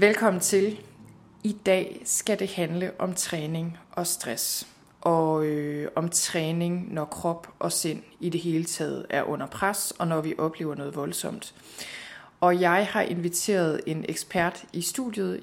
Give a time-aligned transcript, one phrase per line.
[0.00, 0.80] Velkommen til.
[1.44, 4.66] I dag skal det handle om træning og stress.
[5.00, 9.92] Og øh, om træning, når krop og sind i det hele taget er under pres,
[9.98, 11.54] og når vi oplever noget voldsomt.
[12.40, 15.42] Og jeg har inviteret en ekspert i studiet.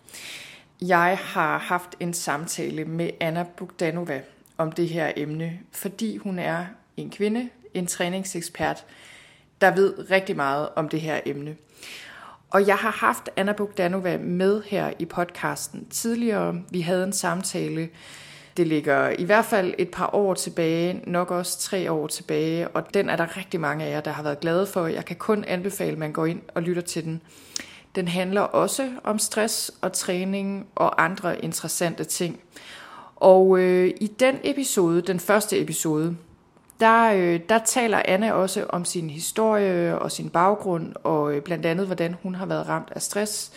[0.81, 4.21] Jeg har haft en samtale med Anna Bogdanova
[4.57, 6.65] om det her emne, fordi hun er
[6.97, 8.85] en kvinde, en træningsekspert,
[9.61, 11.55] der ved rigtig meget om det her emne.
[12.49, 16.61] Og jeg har haft Anna Bogdanova med her i podcasten tidligere.
[16.71, 17.89] Vi havde en samtale,
[18.57, 22.93] det ligger i hvert fald et par år tilbage, nok også tre år tilbage, og
[22.93, 24.87] den er der rigtig mange af jer, der har været glade for.
[24.87, 27.21] Jeg kan kun anbefale, at man går ind og lytter til den.
[27.95, 32.39] Den handler også om stress og træning og andre interessante ting.
[33.15, 36.17] Og øh, i den episode, den første episode,
[36.79, 41.65] der, øh, der taler Anne også om sin historie og sin baggrund, og øh, blandt
[41.65, 43.51] andet, hvordan hun har været ramt af stress,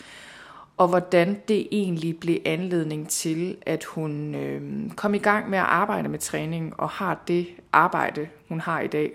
[0.77, 5.65] og hvordan det egentlig blev anledning til, at hun øh, kom i gang med at
[5.65, 9.11] arbejde med træning, og har det arbejde, hun har i dag.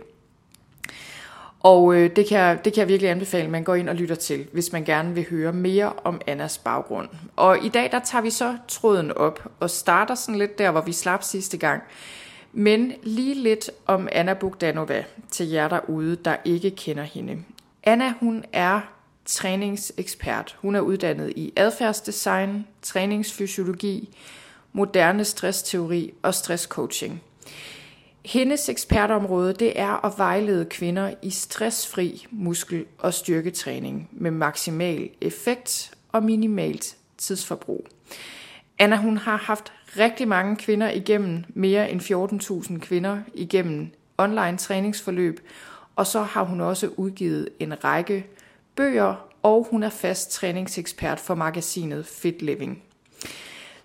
[1.59, 3.95] Og øh, det, kan jeg, det kan jeg virkelig anbefale, at man går ind og
[3.95, 7.09] lytter til, hvis man gerne vil høre mere om Annas baggrund.
[7.36, 10.81] Og i dag, der tager vi så tråden op, og starter sådan lidt der, hvor
[10.81, 11.84] vi slap sidste gang,
[12.58, 17.44] men lige lidt om Anna Bogdanova til jer derude, der ikke kender hende.
[17.84, 18.81] Anna, hun er
[19.25, 20.58] træningsekspert.
[20.59, 24.09] Hun er uddannet i adfærdsdesign, træningsfysiologi,
[24.74, 27.22] moderne stressteori og stresscoaching.
[28.25, 35.91] Hendes ekspertområde det er at vejlede kvinder i stressfri muskel- og styrketræning med maksimal effekt
[36.12, 37.88] og minimalt tidsforbrug.
[38.80, 42.01] Anna hun har haft rigtig mange kvinder igennem, mere end
[42.72, 45.39] 14.000 kvinder igennem online træningsforløb,
[45.95, 48.25] og så har hun også udgivet en række
[48.75, 52.83] bøger, og hun er fast træningsekspert for magasinet Fit Living.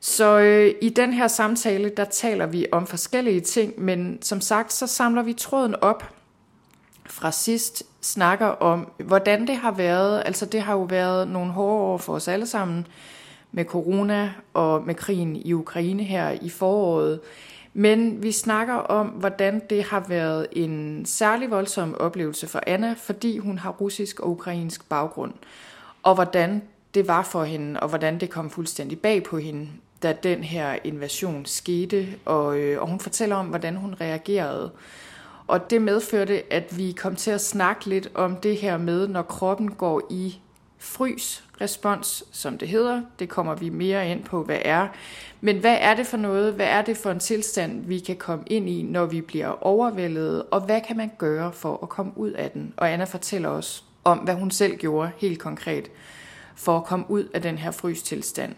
[0.00, 4.72] Så øh, i den her samtale, der taler vi om forskellige ting, men som sagt,
[4.72, 6.14] så samler vi tråden op
[7.06, 10.22] fra sidst, snakker om, hvordan det har været.
[10.26, 12.86] Altså det har jo været nogle hårde år for os alle sammen,
[13.52, 17.20] med corona og med krigen i Ukraine her i foråret.
[17.72, 23.38] Men vi snakker om, hvordan det har været en særlig voldsom oplevelse for Anna, fordi
[23.38, 25.32] hun har russisk og ukrainsk baggrund.
[26.02, 26.62] Og hvordan
[26.94, 29.68] det var for hende, og hvordan det kom fuldstændig bag på hende,
[30.02, 32.06] da den her invasion skete.
[32.24, 34.70] Og, øh, og hun fortæller om, hvordan hun reagerede.
[35.46, 39.22] Og det medførte, at vi kom til at snakke lidt om det her med, når
[39.22, 40.38] kroppen går i
[40.80, 43.02] frys respons, som det hedder.
[43.18, 44.88] Det kommer vi mere ind på, hvad er.
[45.40, 46.54] Men hvad er det for noget?
[46.54, 50.42] Hvad er det for en tilstand, vi kan komme ind i, når vi bliver overvældet?
[50.50, 52.74] Og hvad kan man gøre for at komme ud af den?
[52.76, 55.90] Og Anna fortæller os om, hvad hun selv gjorde helt konkret
[56.54, 58.54] for at komme ud af den her frystilstand.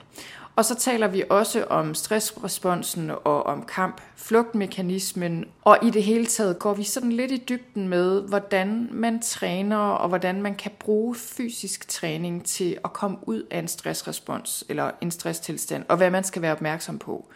[0.56, 5.44] Og så taler vi også om stressresponsen og om kamp-flugtmekanismen.
[5.62, 9.78] Og i det hele taget går vi sådan lidt i dybden med, hvordan man træner
[9.78, 14.90] og hvordan man kan bruge fysisk træning til at komme ud af en stressrespons eller
[15.00, 17.26] en stresstilstand, og hvad man skal være opmærksom på.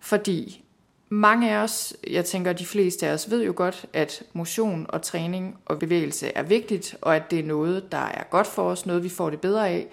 [0.00, 0.64] Fordi
[1.08, 5.02] mange af os, jeg tænker de fleste af os, ved jo godt, at motion og
[5.02, 8.86] træning og bevægelse er vigtigt, og at det er noget, der er godt for os,
[8.86, 9.86] noget vi får det bedre af.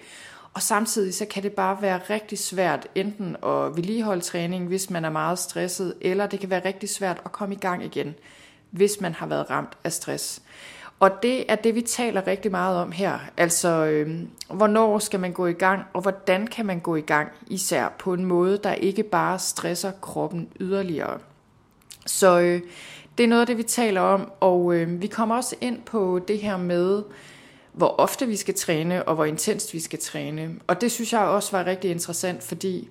[0.54, 5.04] Og samtidig så kan det bare være rigtig svært enten at vedligeholde træning, hvis man
[5.04, 8.14] er meget stresset, eller det kan være rigtig svært at komme i gang igen,
[8.70, 10.42] hvis man har været ramt af stress.
[11.00, 13.18] Og det er det, vi taler rigtig meget om her.
[13.36, 14.18] Altså, øh,
[14.50, 18.12] hvornår skal man gå i gang, og hvordan kan man gå i gang, især på
[18.12, 21.18] en måde, der ikke bare stresser kroppen yderligere.
[22.06, 22.60] Så øh,
[23.18, 26.20] det er noget af det, vi taler om, og øh, vi kommer også ind på
[26.28, 27.02] det her med,
[27.72, 30.50] hvor ofte vi skal træne, og hvor intenst vi skal træne.
[30.66, 32.88] Og det synes jeg også var rigtig interessant, fordi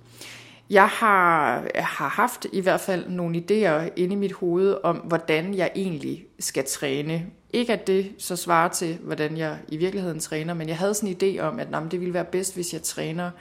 [0.69, 5.53] jeg har, har haft i hvert fald nogle idéer inde i mit hoved om, hvordan
[5.53, 7.25] jeg egentlig skal træne.
[7.53, 11.09] Ikke at det så svarer til, hvordan jeg i virkeligheden træner, men jeg havde sådan
[11.09, 13.31] en idé om, at jamen, det ville være bedst, hvis jeg træner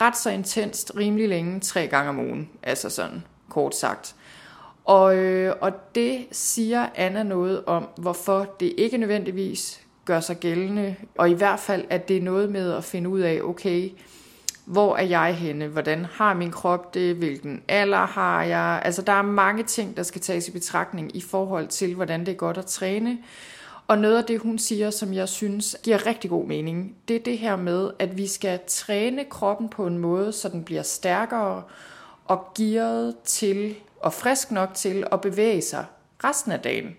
[0.00, 2.50] ret så intenst, rimelig længe, tre gange om ugen.
[2.62, 4.14] Altså sådan, kort sagt.
[4.84, 10.96] Og, øh, og det siger Anna noget om, hvorfor det ikke nødvendigvis gør sig gældende,
[11.18, 13.90] og i hvert fald, at det er noget med at finde ud af, okay,
[14.64, 15.66] hvor er jeg henne?
[15.66, 17.16] Hvordan har min krop det?
[17.16, 18.82] Hvilken alder har jeg?
[18.84, 22.28] Altså, der er mange ting, der skal tages i betragtning i forhold til, hvordan det
[22.28, 23.18] er godt at træne.
[23.88, 27.20] Og noget af det, hun siger, som jeg synes giver rigtig god mening, det er
[27.20, 31.62] det her med, at vi skal træne kroppen på en måde, så den bliver stærkere
[32.24, 35.84] og gearet til og frisk nok til at bevæge sig
[36.24, 36.96] resten af dagen.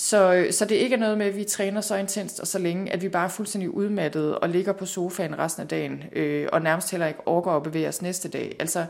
[0.00, 2.58] Så, øh, så det ikke er noget med, at vi træner så intenst og så
[2.58, 6.48] længe, at vi bare er fuldstændig udmattet og ligger på sofaen resten af dagen, øh,
[6.52, 8.56] og nærmest heller ikke overgår at bevæge os næste dag.
[8.58, 8.86] Altså,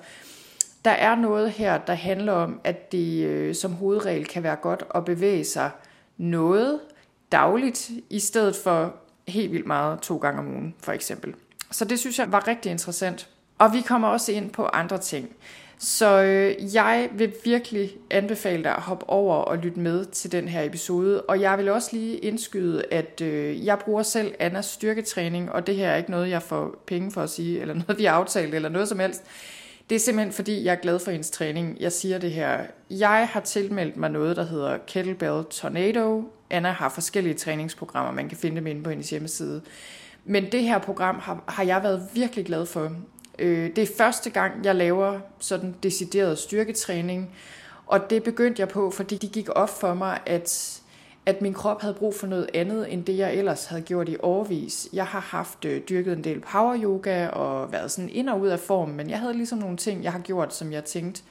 [0.85, 4.85] der er noget her, der handler om, at det øh, som hovedregel kan være godt
[4.95, 5.71] at bevæge sig
[6.19, 6.81] noget
[7.33, 8.95] dagligt, i stedet for
[9.29, 11.35] helt vildt meget to gange om ugen, for eksempel.
[11.71, 13.29] Så det synes jeg var rigtig interessant.
[13.59, 15.29] Og vi kommer også ind på andre ting.
[15.83, 20.49] Så øh, jeg vil virkelig anbefale dig at hoppe over og lytte med til den
[20.49, 21.23] her episode.
[21.23, 25.77] Og jeg vil også lige indskyde, at øh, jeg bruger selv Annas styrketræning, og det
[25.77, 28.55] her er ikke noget, jeg får penge for at sige, eller noget, vi har aftalt,
[28.55, 29.23] eller noget som helst.
[29.91, 31.77] Det er simpelthen fordi, jeg er glad for hendes træning.
[31.81, 32.61] Jeg siger det her.
[32.91, 36.25] Jeg har tilmeldt mig noget, der hedder Kettlebell Tornado.
[36.51, 39.63] Anna har forskellige træningsprogrammer, man kan finde dem inde på hendes hjemmeside.
[40.25, 42.93] Men det her program har, har jeg været virkelig glad for.
[43.41, 47.31] Øh, det er første gang, jeg laver sådan decideret styrketræning,
[47.87, 50.81] og det begyndte jeg på, fordi det gik op for mig, at,
[51.27, 54.17] at min krop havde brug for noget andet, end det jeg ellers havde gjort i
[54.23, 54.89] årvis.
[54.93, 58.49] Jeg har haft øh, dyrket en del power yoga og været sådan ind og ud
[58.49, 61.23] af form, men jeg havde ligesom nogle ting, jeg har gjort, som jeg tænkte,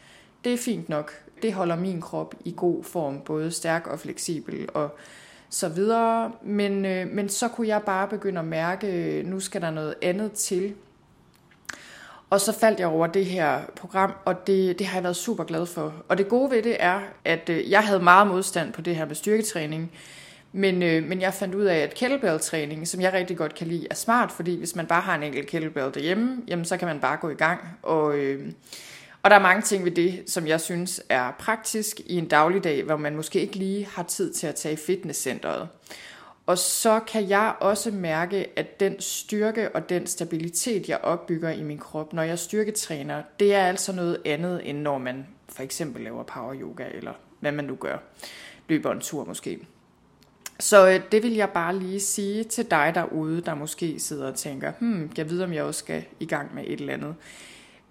[0.44, 1.12] det er fint nok.
[1.42, 4.90] Det holder min krop i god form, både stærk og fleksibel og
[5.50, 6.32] så videre.
[6.42, 10.32] Men, øh, men så kunne jeg bare begynde at mærke, nu skal der noget andet
[10.32, 10.74] til.
[12.30, 15.44] Og så faldt jeg over det her program, og det, det har jeg været super
[15.44, 15.94] glad for.
[16.08, 19.06] Og det gode ved det er, at øh, jeg havde meget modstand på det her
[19.06, 19.92] med styrketræning.
[20.52, 23.88] Men, øh, men jeg fandt ud af, at kettlebell-træning, som jeg rigtig godt kan lide,
[23.90, 27.00] er smart, fordi hvis man bare har en enkelt kettlebell derhjemme, jamen så kan man
[27.00, 27.60] bare gå i gang.
[27.84, 28.52] Og, øh,
[29.24, 32.84] og der er mange ting ved det, som jeg synes er praktisk i en dagligdag,
[32.84, 35.68] hvor man måske ikke lige har tid til at tage i fitnesscenteret.
[36.50, 41.64] Og så kan jeg også mærke, at den styrke og den stabilitet, jeg opbygger i
[41.64, 46.02] min krop, når jeg styrketræner, det er altså noget andet, end når man for eksempel
[46.02, 47.98] laver power yoga, eller hvad man nu gør.
[48.68, 49.60] Løber en tur måske.
[50.60, 54.36] Så øh, det vil jeg bare lige sige til dig derude, der måske sidder og
[54.36, 57.16] tænker, hmm, jeg ved, om jeg også skal i gang med et eller andet.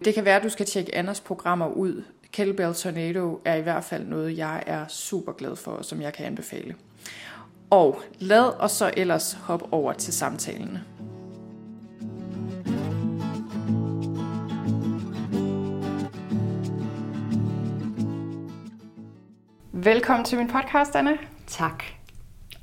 [0.04, 2.02] Det kan være, at du skal tjekke Anders programmer ud.
[2.32, 6.12] Kettlebell Tornado er i hvert fald noget, jeg er super glad for, og som jeg
[6.12, 6.74] kan anbefale.
[7.70, 10.78] Og lad os så ellers hoppe over til samtalen.
[19.72, 21.18] Velkommen til min podcast, Anne.
[21.46, 21.84] Tak.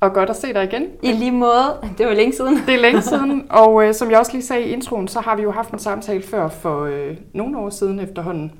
[0.00, 0.86] Og godt at se dig igen.
[1.02, 1.80] I lige måde.
[1.98, 2.56] Det var længe siden.
[2.66, 3.46] Det er længe siden.
[3.50, 5.78] Og øh, som jeg også lige sagde i introen, så har vi jo haft en
[5.78, 8.52] samtale før for øh, nogle år siden efterhånden,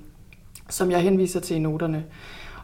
[0.69, 2.05] som jeg henviser til i noterne.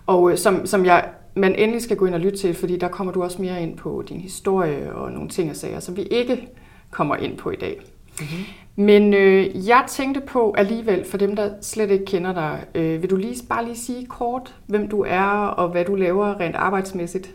[0.06, 2.88] Og øh, som, som jeg man endelig skal gå ind og lytte til, fordi der
[2.88, 6.02] kommer du også mere ind på din historie og nogle ting og sager, som vi
[6.02, 6.49] ikke
[6.90, 7.81] kommer ind på i dag.
[8.20, 8.44] Mm-hmm.
[8.76, 13.11] Men øh, jeg tænkte på alligevel, for dem, der slet ikke kender dig, øh, vil
[13.11, 17.35] du lige bare lige sige kort, hvem du er og hvad du laver rent arbejdsmæssigt?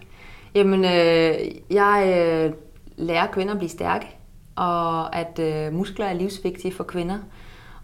[0.56, 1.36] Jamen, øh,
[1.70, 2.54] jeg øh,
[2.98, 4.08] lærer kvinder at blive stærke,
[4.56, 7.18] og at øh, muskler er livsvigtige for kvinder,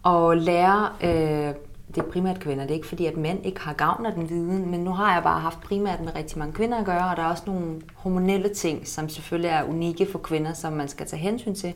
[0.04, 1.56] og lærer øh,
[1.96, 2.64] det er primært kvinder.
[2.64, 5.14] Det er ikke fordi, at mænd ikke har gavn af den viden, men nu har
[5.14, 7.82] jeg bare haft primært med rigtig mange kvinder at gøre, og der er også nogle
[7.96, 11.74] hormonelle ting, som selvfølgelig er unikke for kvinder, som man skal tage hensyn til,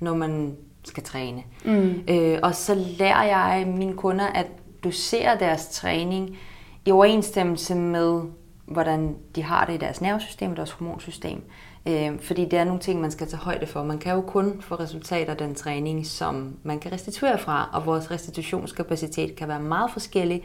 [0.00, 1.42] når man skal træne.
[1.64, 2.02] Mm.
[2.08, 4.46] Øh, og så lærer jeg mine kunder at
[4.84, 6.38] dosere deres træning
[6.84, 8.22] i overensstemmelse med,
[8.66, 11.42] hvordan de har det i deres nervesystem og deres hormonsystem.
[11.88, 13.84] Øh, fordi det er nogle ting, man skal tage højde for.
[13.84, 17.86] Man kan jo kun få resultater af den træning, som man kan restituere fra, og
[17.86, 20.44] vores restitutionskapacitet kan være meget forskellig,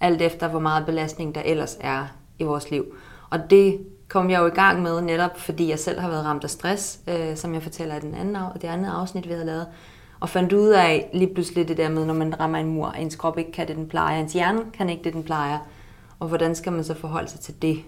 [0.00, 2.06] alt efter hvor meget belastning der ellers er
[2.38, 2.84] i vores liv.
[3.30, 6.44] Og det kom jeg jo i gang med netop, fordi jeg selv har været ramt
[6.44, 9.66] af stress, øh, som jeg fortæller i den anden, det andet afsnit, vi har lavet,
[10.20, 13.16] og fandt ud af lige pludselig det der med, når man rammer en mur, ens
[13.16, 15.58] krop ikke kan det, den plejer, ens hjerne kan ikke det, den plejer,
[16.18, 17.78] og hvordan skal man så forholde sig til det?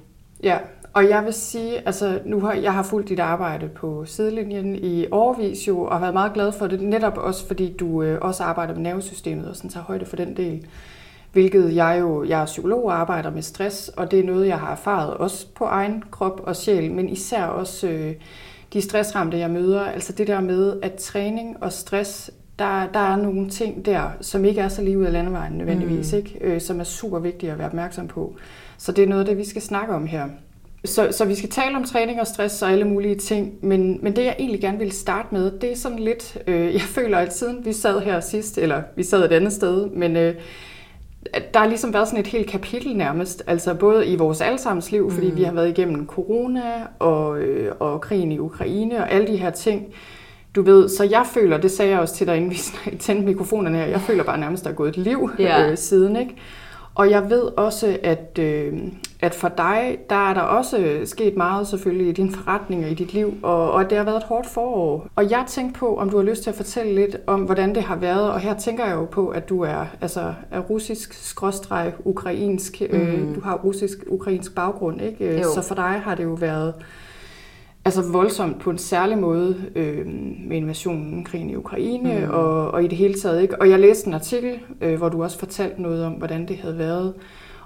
[0.43, 0.59] Ja,
[0.95, 5.07] og jeg vil sige, altså nu har jeg har fulgt dit arbejde på sidelinjen i
[5.11, 8.43] årvis jo, og har været meget glad for det, netop også fordi du øh, også
[8.43, 10.67] arbejder med nervesystemet og sådan tager højde for den del.
[11.33, 14.59] Hvilket jeg jo, jeg er psykolog og arbejder med stress, og det er noget, jeg
[14.59, 18.15] har erfaret også på egen krop og sjæl, men især også øh,
[18.73, 19.85] de stressramte, jeg møder.
[19.85, 24.45] Altså det der med, at træning og stress, der, der er nogle ting der, som
[24.45, 26.19] ikke er så lige ud af landevejen nødvendigvis, mm.
[26.19, 26.39] ikke?
[26.41, 28.35] Øh, som er super vigtige at være opmærksom på.
[28.79, 30.29] Så det er noget det, vi skal snakke om her.
[30.85, 34.17] Så, så vi skal tale om træning og stress og alle mulige ting, men, men
[34.17, 37.37] det jeg egentlig gerne vil starte med, det er sådan lidt, øh, jeg føler at
[37.37, 40.35] siden vi sad her sidst, eller vi sad et andet sted, men øh,
[41.55, 45.11] der har ligesom været sådan et helt kapitel nærmest, altså både i vores allesammens liv,
[45.11, 45.37] fordi mm.
[45.37, 46.63] vi har været igennem corona
[46.99, 49.87] og, øh, og krigen i Ukraine og alle de her ting.
[50.55, 52.57] Du ved, så jeg føler, det sagde jeg også til dig, inden vi
[52.99, 55.71] tændte mikrofonerne her, jeg føler bare nærmest, at der er gået et liv ja.
[55.71, 56.37] øh, siden, ikke?
[56.95, 58.73] Og jeg ved også, at, øh,
[59.21, 62.95] at for dig, der er der også sket meget selvfølgelig i din forretning og i
[62.95, 65.09] dit liv, og, og det har været et hårdt forår.
[65.17, 67.83] Og jeg tænkte på, om du har lyst til at fortælle lidt om, hvordan det
[67.83, 71.93] har været, og her tænker jeg jo på, at du er, altså, er russisk, skråstreg,
[72.05, 72.97] ukrainsk, mm.
[72.97, 75.41] øh, du har russisk-ukrainsk baggrund, ikke?
[75.41, 75.55] Jo.
[75.55, 76.75] Så for dig har det jo været
[77.85, 80.07] altså voldsomt på en særlig måde øh,
[80.47, 82.35] med invasionen, krigen i Ukraine mm.
[82.35, 83.43] og, og i det hele taget.
[83.43, 83.61] Ikke?
[83.61, 86.79] Og jeg læste en artikel, øh, hvor du også fortalte noget om, hvordan det havde
[86.79, 87.15] været.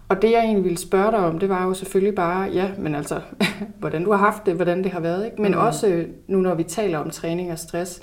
[0.08, 2.94] Og det jeg egentlig ville spørge dig om, det var jo selvfølgelig bare, ja, men
[2.94, 3.20] altså,
[3.80, 5.24] hvordan du har haft det, hvordan det har været.
[5.24, 5.42] Ikke?
[5.42, 5.58] Men mm.
[5.58, 8.00] også nu, når vi taler om træning og stress,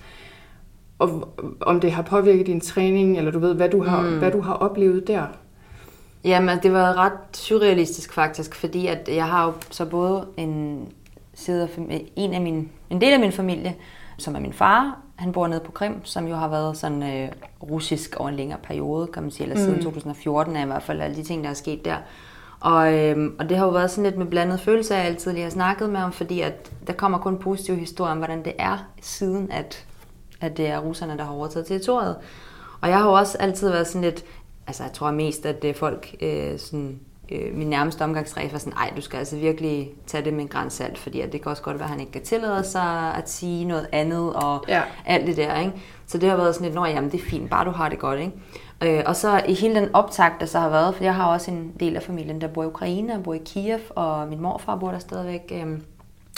[0.99, 4.17] og om det har påvirket din træning, eller du ved, hvad du har, mm.
[4.17, 5.25] hvad du har oplevet der.
[6.23, 10.87] Jamen, det var ret surrealistisk faktisk, fordi at jeg har jo så både en
[11.35, 11.67] sidder
[12.15, 13.75] en, af min, en del af min familie,
[14.17, 14.99] som er min far.
[15.15, 17.29] Han bor nede på Krim, som jo har været sådan øh,
[17.63, 19.83] russisk over en længere periode, kan man sige, eller siden mm.
[19.83, 21.97] 2014 er i hvert fald alle de ting, der er sket der.
[22.59, 25.43] Og, øh, og det har jo været sådan lidt med blandet følelse, jeg altid lige
[25.43, 28.77] har snakket med ham, fordi at der kommer kun positive historier om, hvordan det er,
[29.01, 29.85] siden at,
[30.41, 32.15] at det er russerne, der har overtaget territoriet.
[32.81, 34.25] Og jeg har jo også altid været sådan lidt,
[34.67, 36.99] altså jeg tror mest, at det er folk øh, sådan
[37.31, 40.47] øh, min nærmeste omgangskreds var sådan, ej, du skal altså virkelig tage det med en
[40.47, 43.13] græns salt, fordi at det kan også godt være, at han ikke kan tillade sig
[43.17, 44.81] at sige noget andet, og ja.
[45.05, 45.73] alt det der, ikke?
[46.07, 47.99] Så det har været sådan lidt, nå jamen, det er fint, bare du har det
[47.99, 48.31] godt, ikke?
[48.97, 51.51] Øh, og så i hele den optakt, der så har været, for jeg har også
[51.51, 54.75] en del af familien, der bor i Ukraine, og bor i Kiev, og min morfar
[54.75, 55.51] bor der stadigvæk.
[55.51, 55.79] Øh,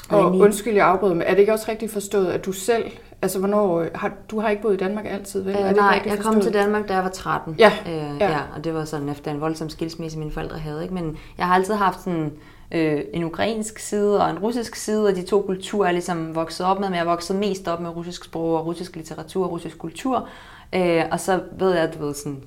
[0.09, 3.39] og undskyld, jeg afbryder, men er det ikke også rigtigt forstået, at du selv Altså,
[3.39, 5.55] hvornår har, du har ikke boet i Danmark altid, vel?
[5.55, 7.55] Øh, er det nej, jeg kom til Danmark, da jeg var 13.
[7.59, 7.71] Ja.
[7.87, 8.31] Øh, ja.
[8.31, 8.39] ja.
[8.55, 10.83] Og det var sådan efter en voldsom skilsmisse, mine forældre havde.
[10.83, 10.93] Ikke?
[10.93, 12.31] Men jeg har altid haft sådan,
[12.71, 16.65] øh, en ukrainsk side og en russisk side, og de to kulturer er ligesom vokset
[16.65, 19.77] op med, men jeg vokset mest op med russisk sprog og russisk litteratur og russisk
[19.77, 20.27] kultur.
[20.75, 22.43] Øh, og så ved jeg, at du ved, sådan,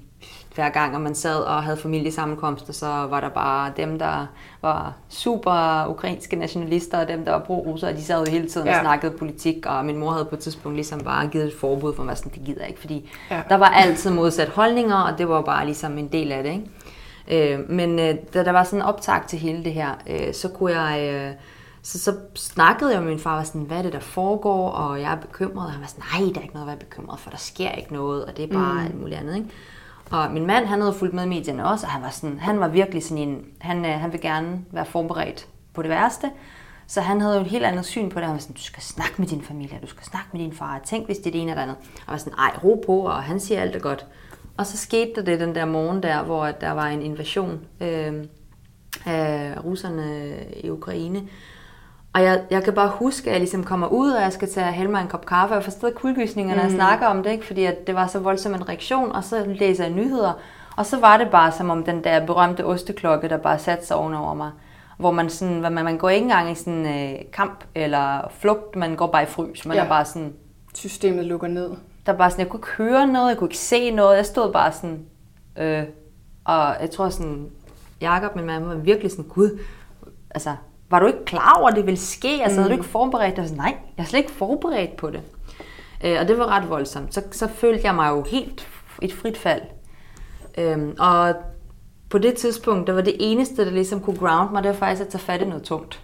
[0.54, 4.26] hver gang, at man sad og havde familiesammenkomster, så var der bare dem, der
[4.62, 8.74] var super ukrainske nationalister, og dem, der var pro-russere, de sad jo hele tiden ja.
[8.74, 11.94] og snakkede politik, og min mor havde på et tidspunkt ligesom bare givet et forbud
[11.94, 13.42] for mig, sådan, det gider jeg ikke, fordi ja.
[13.48, 16.70] der var altid modsat holdninger, og det var bare ligesom en del af det, ikke?
[17.30, 20.48] Øh, men øh, da der var sådan en optag til hele det her, øh, så
[20.48, 21.14] kunne jeg...
[21.14, 21.32] Øh,
[21.82, 25.00] så, så snakkede jeg med min far, var sådan, hvad er det, der foregår, og
[25.00, 27.20] jeg er bekymret, og han var sådan, nej, der er ikke noget at være bekymret
[27.20, 28.84] for, der sker ikke noget, og det er bare mm.
[28.84, 29.48] alt muligt andet, ikke?
[30.10, 32.60] Og min mand, han havde fulgt med i medierne også, og han var, sådan, han
[32.60, 36.30] var virkelig sådan en, han, øh, han vil gerne være forberedt på det værste.
[36.86, 38.26] Så han havde jo et helt andet syn på det.
[38.26, 40.80] Han var sådan, du skal snakke med din familie, du skal snakke med din far.
[40.84, 41.76] Tænk, hvis det er det ene eller andet.
[41.76, 44.06] Og jeg var sådan, ej, ro på, og han siger alt er godt.
[44.56, 48.24] Og så skete der det den der morgen der, hvor der var en invasion øh,
[49.06, 51.22] af russerne i Ukraine.
[52.12, 54.72] Og jeg, jeg kan bare huske, at jeg ligesom kommer ud, og jeg skal tage
[54.72, 56.68] hælde mig en kop kaffe, og forstår kuldegysninger, når mm.
[56.68, 57.46] jeg snakker om det, ikke?
[57.46, 60.32] fordi at det var så voldsom en reaktion, og så læser jeg nyheder,
[60.76, 63.96] og så var det bare som om den der berømte osteklokke, der bare satte sig
[63.96, 64.50] ovenover mig.
[64.98, 68.96] Hvor man sådan, man, man går ikke engang i sådan øh, kamp eller flugt, man
[68.96, 69.66] går bare i frys.
[69.66, 69.84] Man ja.
[69.84, 70.32] er bare sådan...
[70.74, 71.70] Systemet lukker ned.
[72.06, 74.52] Der bare sådan, jeg kunne ikke høre noget, jeg kunne ikke se noget, jeg stod
[74.52, 75.04] bare sådan...
[75.56, 75.84] Øh,
[76.44, 77.50] og jeg tror sådan,
[78.00, 79.58] Jakob, min mand, var virkelig sådan, gud,
[80.30, 80.54] altså,
[80.90, 82.42] var du ikke klar over, at det ville ske?
[82.42, 82.62] Altså, mm.
[82.62, 82.80] havde du mm.
[82.80, 83.56] ikke forberedt dig?
[83.56, 85.22] Nej, jeg er slet ikke forberedt på det.
[86.04, 87.14] Øh, og det var ret voldsomt.
[87.14, 88.68] Så, så følte jeg mig jo helt
[89.02, 89.62] et frit fald.
[90.58, 91.34] Øhm, og
[92.10, 95.02] på det tidspunkt, der var det eneste, der ligesom kunne ground mig, det var faktisk
[95.02, 96.00] at tage fat i noget tungt.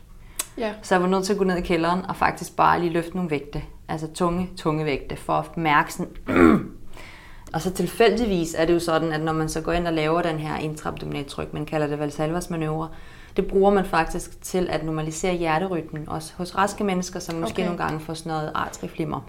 [0.59, 0.73] Ja.
[0.83, 3.16] Så jeg var nødt til at gå ned i kælderen og faktisk bare lige løfte
[3.16, 3.62] nogle vægte.
[3.88, 6.12] Altså tunge, tunge vægte, for at mærke sådan...
[7.55, 10.23] og så tilfældigvis er det jo sådan, at når man så går ind og laver
[10.23, 12.88] den her intraabdominaltryk, man kalder det Valsalvas manøvre,
[13.37, 17.64] det bruger man faktisk til at normalisere hjerterytmen, også hos raske mennesker, som måske okay.
[17.64, 19.21] nogle gange får sådan noget artriflimmer.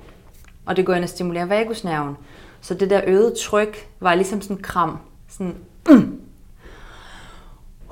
[0.66, 2.18] Og det går ind og stimulerer vagusnerven.
[2.62, 5.00] Så det der øgede tryk var ligesom sådan en kram.
[5.30, 5.56] Sådan,
[5.90, 6.22] mm.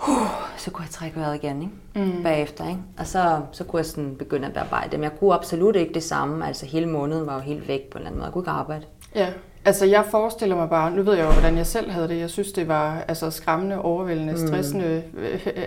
[0.08, 2.06] uh, så kunne jeg trække vejret igen ikke?
[2.12, 2.24] Mm.
[2.24, 2.68] bagefter.
[2.68, 2.80] Ikke?
[2.98, 4.98] Og så, så kunne jeg sådan begynde at bearbejde.
[4.98, 6.48] Men jeg kunne absolut ikke det samme.
[6.48, 8.26] Altså hele måneden var jo helt væk på en eller anden måde.
[8.26, 8.86] Jeg kunne ikke arbejde.
[9.16, 9.34] Ja.
[9.66, 12.20] Altså, jeg forestiller mig bare, nu ved jeg jo, hvordan jeg selv havde det.
[12.20, 14.48] Jeg synes, det var altså, skræmmende, overvældende, mm.
[14.48, 15.20] stressende, mm.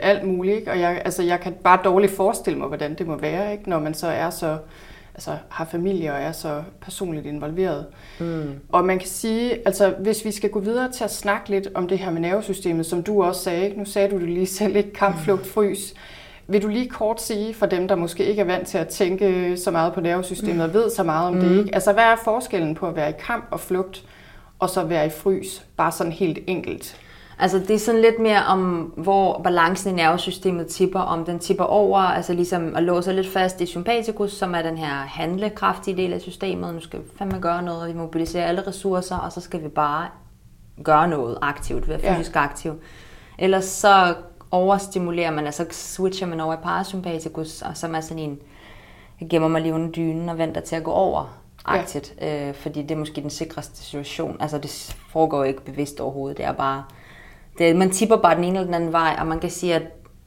[0.03, 0.57] alt muligt.
[0.57, 0.71] Ikke?
[0.71, 3.71] Og jeg, altså, jeg kan bare dårligt forestille mig, hvordan det må være, ikke?
[3.71, 4.59] når man så er så
[5.15, 7.87] altså, har familie og er så personligt involveret.
[8.21, 8.53] Mm.
[8.73, 11.89] Og man kan sige, altså hvis vi skal gå videre til at snakke lidt om
[11.89, 14.93] det her med nervesystemet, som du også sagde, nu sagde du det lige selv, ikke
[14.93, 15.95] kamp, flugt, frys.
[16.51, 19.57] Vil du lige kort sige for dem, der måske ikke er vant til at tænke
[19.57, 21.41] så meget på nervesystemet og ved så meget om mm.
[21.41, 21.75] det, ikke?
[21.75, 24.05] Altså hvad er forskellen på at være i kamp og flugt,
[24.59, 26.97] og så være i frys, bare sådan helt enkelt?
[27.39, 31.65] Altså det er sådan lidt mere om, hvor balancen i nervesystemet tipper, om den tipper
[31.65, 36.13] over, altså ligesom at låse lidt fast i sympatikus, som er den her handlekraftige del
[36.13, 36.75] af systemet.
[36.75, 39.69] Nu skal vi fandme gøre noget, og vi mobiliserer alle ressourcer, og så skal vi
[39.69, 40.07] bare
[40.85, 42.41] gøre noget aktivt, være fysisk ja.
[42.41, 42.73] aktiv.
[43.39, 44.15] Ellers så
[44.51, 48.39] overstimulerer man, altså switcher man over i parasympatikus, og som er sådan en,
[49.21, 52.49] jeg gemmer mig lige under dynen og venter til at gå over aktivt, ja.
[52.49, 54.37] øh, fordi det er måske den sikreste situation.
[54.41, 56.85] Altså det foregår ikke bevidst overhovedet, det er bare
[57.59, 59.83] det, man tipper bare den ene eller den anden vej, og man kan sige, at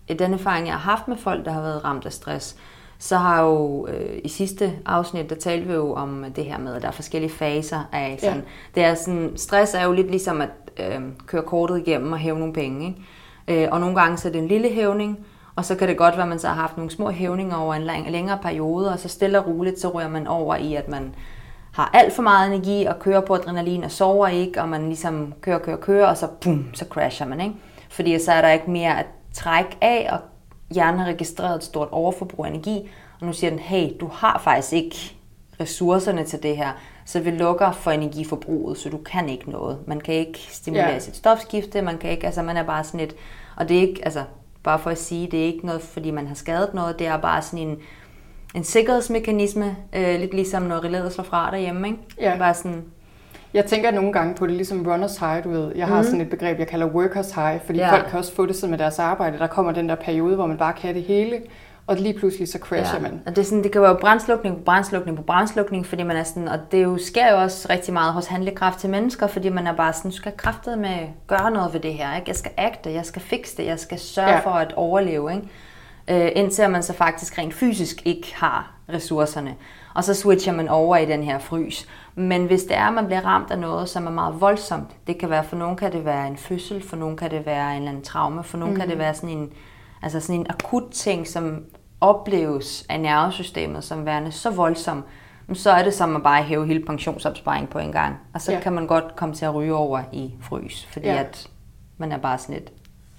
[0.07, 2.57] i den erfaring, jeg har haft med folk, der har været ramt af stress,
[2.99, 6.75] så har jo øh, i sidste afsnit, der talte vi jo om det her med,
[6.75, 8.37] at der er forskellige faser af sådan.
[8.37, 8.41] Ja.
[8.75, 12.39] Det er sådan, stress er jo lidt ligesom at øh, køre kortet igennem og hæve
[12.39, 12.87] nogle penge.
[12.87, 13.01] Ikke?
[13.47, 15.19] Øh, og nogle gange så er det en lille hævning,
[15.55, 17.73] og så kan det godt være, at man så har haft nogle små hævninger over
[17.73, 20.87] en lang, længere periode, og så stille og roligt, så rører man over i, at
[20.87, 21.15] man
[21.71, 25.33] har alt for meget energi og kører på adrenalin og sover ikke, og man ligesom
[25.41, 27.55] kører, kører, kører, og så boom, så crasher man, ikke?
[27.89, 30.19] Fordi så er der ikke mere at trække af, og
[30.73, 34.41] hjernen har registreret et stort overforbrug af energi, og nu siger den, hey, du har
[34.43, 35.15] faktisk ikke
[35.59, 36.71] ressourcerne til det her,
[37.11, 39.77] så vi lukker for energiforbruget, så du kan ikke noget.
[39.87, 40.99] Man kan ikke stimulere ja.
[40.99, 43.15] sit stofskifte, man kan ikke, altså man er bare sådan et,
[43.55, 44.23] og det er ikke, altså
[44.63, 47.17] bare for at sige, det er ikke noget, fordi man har skadet noget, det er
[47.17, 47.77] bare sådan en,
[48.55, 51.99] en sikkerhedsmekanisme, øh, lidt ligesom når relæet slår fra derhjemme, ikke?
[52.19, 52.35] Ja.
[52.37, 52.83] Bare sådan,
[53.53, 55.71] jeg tænker nogle gange på det ligesom runners high, du ved.
[55.75, 56.03] Jeg har mm.
[56.03, 57.93] sådan et begreb, jeg kalder workers high, fordi ja.
[57.93, 59.37] folk kan også få det sådan med deres arbejde.
[59.37, 61.41] Der kommer den der periode, hvor man bare kan det hele,
[61.91, 63.01] og lige pludselig så crasher ja.
[63.01, 63.21] man.
[63.25, 66.23] Og det, er sådan, det kan være brændslukning på brændslukning på brændslukning, fordi man er
[66.23, 69.67] sådan, og det jo sker jo også rigtig meget hos handlekraft til mennesker, fordi man
[69.67, 72.29] er bare sådan, skal kraftet med gøre noget ved det her, ikke?
[72.29, 74.39] Jeg skal agte, jeg skal fikse det, jeg skal sørge ja.
[74.39, 75.47] for at overleve, ikke?
[76.07, 79.55] øh, indtil man så faktisk rent fysisk ikke har ressourcerne.
[79.95, 81.87] Og så switcher man over i den her frys.
[82.15, 85.17] Men hvis det er, at man bliver ramt af noget, som er meget voldsomt, det
[85.17, 87.77] kan være, for nogen kan det være en fødsel, for nogen kan det være en
[87.77, 88.79] eller anden traume, for nogen mm.
[88.79, 89.03] kan det mhm.
[89.03, 89.49] være sådan en,
[90.01, 91.63] altså sådan en akut ting, som
[92.01, 95.03] opleves af nervesystemet som værende så voldsom,
[95.53, 98.15] så er det som at bare hæve hele pensionsopsparing på en gang.
[98.33, 98.59] Og så ja.
[98.59, 101.19] kan man godt komme til at ryge over i frys, fordi ja.
[101.19, 101.47] at
[101.97, 102.71] man er bare sådan lidt,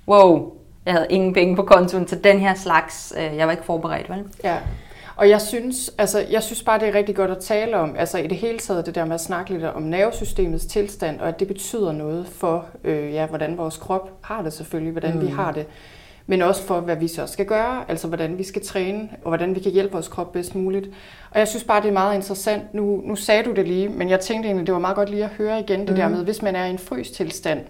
[0.09, 0.53] wow,
[0.87, 3.15] jeg havde ingen penge på kontoen til den her slags.
[3.19, 4.25] Øh, jeg var ikke forberedt, vel?
[4.45, 4.57] Ja.
[5.17, 8.19] Og jeg synes, altså, jeg synes bare, det er rigtig godt at tale om, altså
[8.19, 11.41] i det hele taget det der med at snakke lidt om nervesystemets tilstand, og at
[11.41, 15.21] det betyder noget for, øh, ja, hvordan vores krop har det selvfølgelig, hvordan mm.
[15.21, 15.67] vi har det,
[16.27, 19.55] men også for, hvad vi så skal gøre, altså hvordan vi skal træne, og hvordan
[19.55, 20.89] vi kan hjælpe vores krop bedst muligt.
[21.31, 22.75] Og jeg synes bare, det er meget interessant.
[22.75, 25.25] Nu, nu sagde du det lige, men jeg tænkte egentlig, det var meget godt lige
[25.25, 25.97] at høre igen det mm.
[25.97, 27.61] der med, hvis man er i en frys tilstand,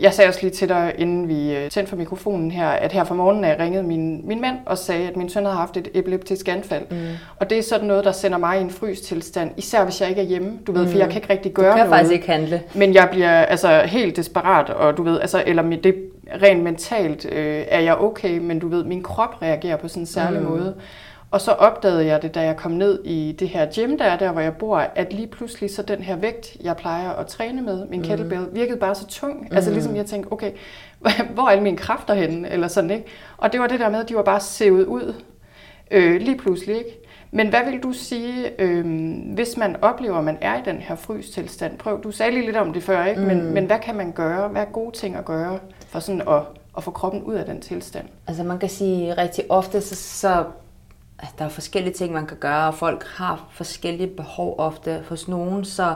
[0.00, 3.04] jeg sagde også lige til dig, inden vi øh, tændte for mikrofonen her, at her
[3.04, 5.88] fra morgenen jeg ringede min, min mand og sagde, at min søn havde haft et
[5.94, 6.82] epileptisk anfald.
[6.90, 6.96] Mm.
[7.36, 10.20] Og det er sådan noget, der sender mig i en frystilstand, især hvis jeg ikke
[10.20, 10.90] er hjemme, du ved, mm.
[10.90, 11.78] for jeg kan ikke rigtig gøre noget.
[11.78, 12.62] Du kan noget, faktisk ikke handle.
[12.74, 15.94] Men jeg bliver altså helt desperat, og du ved, altså, eller det
[16.42, 20.06] rent mentalt øh, er jeg okay, men du ved, min krop reagerer på sådan en
[20.06, 20.48] særlig mm.
[20.48, 20.74] måde.
[21.32, 24.18] Og så opdagede jeg det, da jeg kom ned i det her gym, der er
[24.18, 27.62] der, hvor jeg bor, at lige pludselig så den her vægt, jeg plejer at træne
[27.62, 28.06] med, min mm.
[28.06, 29.40] kettlebell, virkede bare så tung.
[29.40, 29.56] Mm.
[29.56, 30.52] Altså ligesom jeg tænkte, okay,
[31.34, 32.50] hvor er alle mine kræfter henne?
[32.50, 33.04] Eller sådan, ikke?
[33.36, 35.14] Og det var det der med, at de var bare sævet ud
[35.90, 36.98] øh, lige pludselig, ikke?
[37.30, 38.84] Men hvad vil du sige, øh,
[39.34, 41.78] hvis man oplever, at man er i den her frystilstand?
[41.78, 43.20] Prøv, du sagde lige lidt om det før, ikke?
[43.20, 43.26] Mm.
[43.26, 44.48] Men, men hvad kan man gøre?
[44.48, 45.58] Hvad er gode ting at gøre
[45.92, 46.42] for sådan at,
[46.76, 48.08] at få kroppen ud af den tilstand?
[48.26, 50.44] Altså man kan sige, rigtig ofte så, så
[51.38, 55.64] der er forskellige ting, man kan gøre, og folk har forskellige behov ofte hos nogen,
[55.64, 55.94] så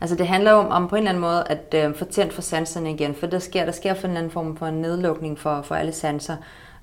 [0.00, 2.42] altså det handler om, om på en eller anden måde at øh, få tændt for
[2.42, 5.62] sanserne igen, for der sker, der sker for en anden form for en nedlukning for,
[5.62, 6.36] for alle sanser,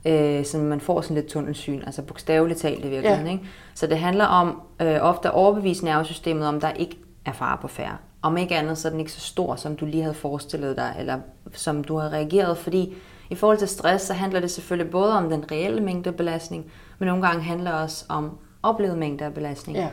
[0.06, 3.28] øh, så man får sådan lidt tunnelsyn, altså bogstaveligt talt i virkeligheden.
[3.28, 3.32] Ja.
[3.32, 3.46] Ikke?
[3.76, 7.68] Så det handler om øh, ofte at overbevise nervesystemet, om der ikke er fare på
[7.68, 7.98] færre.
[8.22, 10.96] Om ikke andet, så er den ikke så stor, som du lige havde forestillet dig,
[11.00, 11.20] eller
[11.54, 12.94] som du har reageret, fordi
[13.30, 17.08] i forhold til stress, så handler det selvfølgelig både om den reelle mængde belastning, men
[17.08, 19.78] nogle gange handler det også om oplevet mængde af belastning.
[19.78, 19.90] Ja.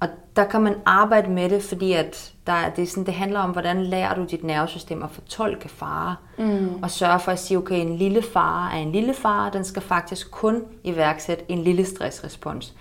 [0.00, 3.40] Og der kan man arbejde med det, fordi at der, det, er sådan, det handler
[3.40, 6.16] om, hvordan lærer du dit nervesystem at fortolke fare.
[6.38, 6.82] Mm.
[6.82, 9.82] Og sørge for at sige, okay, en lille fare er en lille fare, den skal
[9.82, 12.74] faktisk kun iværksætte en lille stressrespons.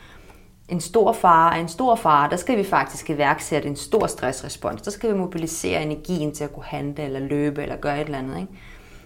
[0.69, 4.81] En stor fare er en stor fare, der skal vi faktisk iværksætte en stor stressrespons.
[4.81, 8.17] Der skal vi mobilisere energien til at kunne handle eller løbe eller gøre et eller
[8.17, 8.37] andet.
[8.37, 8.51] Ikke?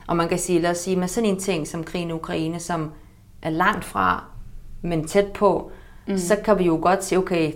[0.08, 2.60] Og man kan sige, lad os sige, med sådan en ting som krigen i Ukraine,
[2.60, 2.92] som
[3.42, 4.24] er langt fra,
[4.82, 5.72] men tæt på,
[6.08, 6.18] mm.
[6.18, 7.52] så kan vi jo godt sige, okay,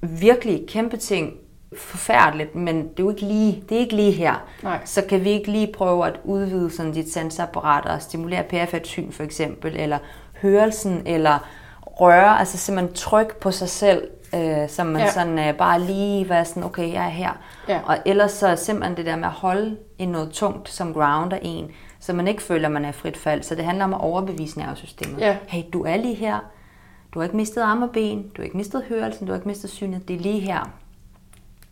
[0.00, 1.32] virkelig kæmpe ting,
[1.76, 4.34] forfærdeligt, men det er jo ikke lige, det er ikke lige her.
[4.62, 4.80] Nej.
[4.84, 9.12] Så kan vi ikke lige prøve at udvide sådan dit sansapparat og stimulere perifert syn
[9.12, 9.98] for eksempel, eller
[10.42, 11.38] hørelsen, eller
[12.00, 15.10] røre, altså simpelthen tryk på sig selv, øh, så man ja.
[15.10, 17.30] sådan øh, bare lige være sådan, okay, jeg er her.
[17.68, 17.80] Ja.
[17.86, 21.70] Og ellers så simpelthen det der med at holde i noget tungt, som grounder en,
[22.00, 23.42] så man ikke føler, at man er i frit fald.
[23.42, 25.20] Så det handler om at overbevise nervesystemet.
[25.20, 25.36] Ja.
[25.48, 26.38] Hey, du er lige her.
[27.14, 28.22] Du har ikke mistet arme og ben.
[28.22, 29.26] Du har ikke mistet hørelsen.
[29.26, 30.08] Du har ikke mistet synet.
[30.08, 30.70] Det er lige her.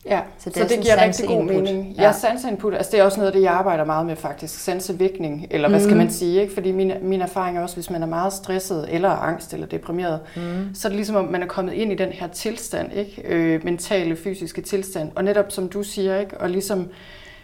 [0.07, 1.95] Ja, Så det så det giver rigtig god mening.
[1.99, 2.03] Ja.
[2.03, 4.59] Ja, sanseinput, altså det er også noget af det, jeg arbejder meget med faktisk.
[4.65, 5.99] Sansevækning, eller hvad skal Mhm.
[5.99, 6.55] man sige, ikke?
[6.55, 10.21] Fordi min, min erfaring er også, hvis man er meget stresset, eller angst, eller deprimeret,
[10.37, 10.75] mm.
[10.75, 13.23] så er det ligesom, om man er kommet ind i den her tilstand, ikke?
[13.25, 15.11] Øh, mentale, fysiske tilstand.
[15.15, 16.41] Og netop som du siger, ikke?
[16.41, 16.89] Og ligesom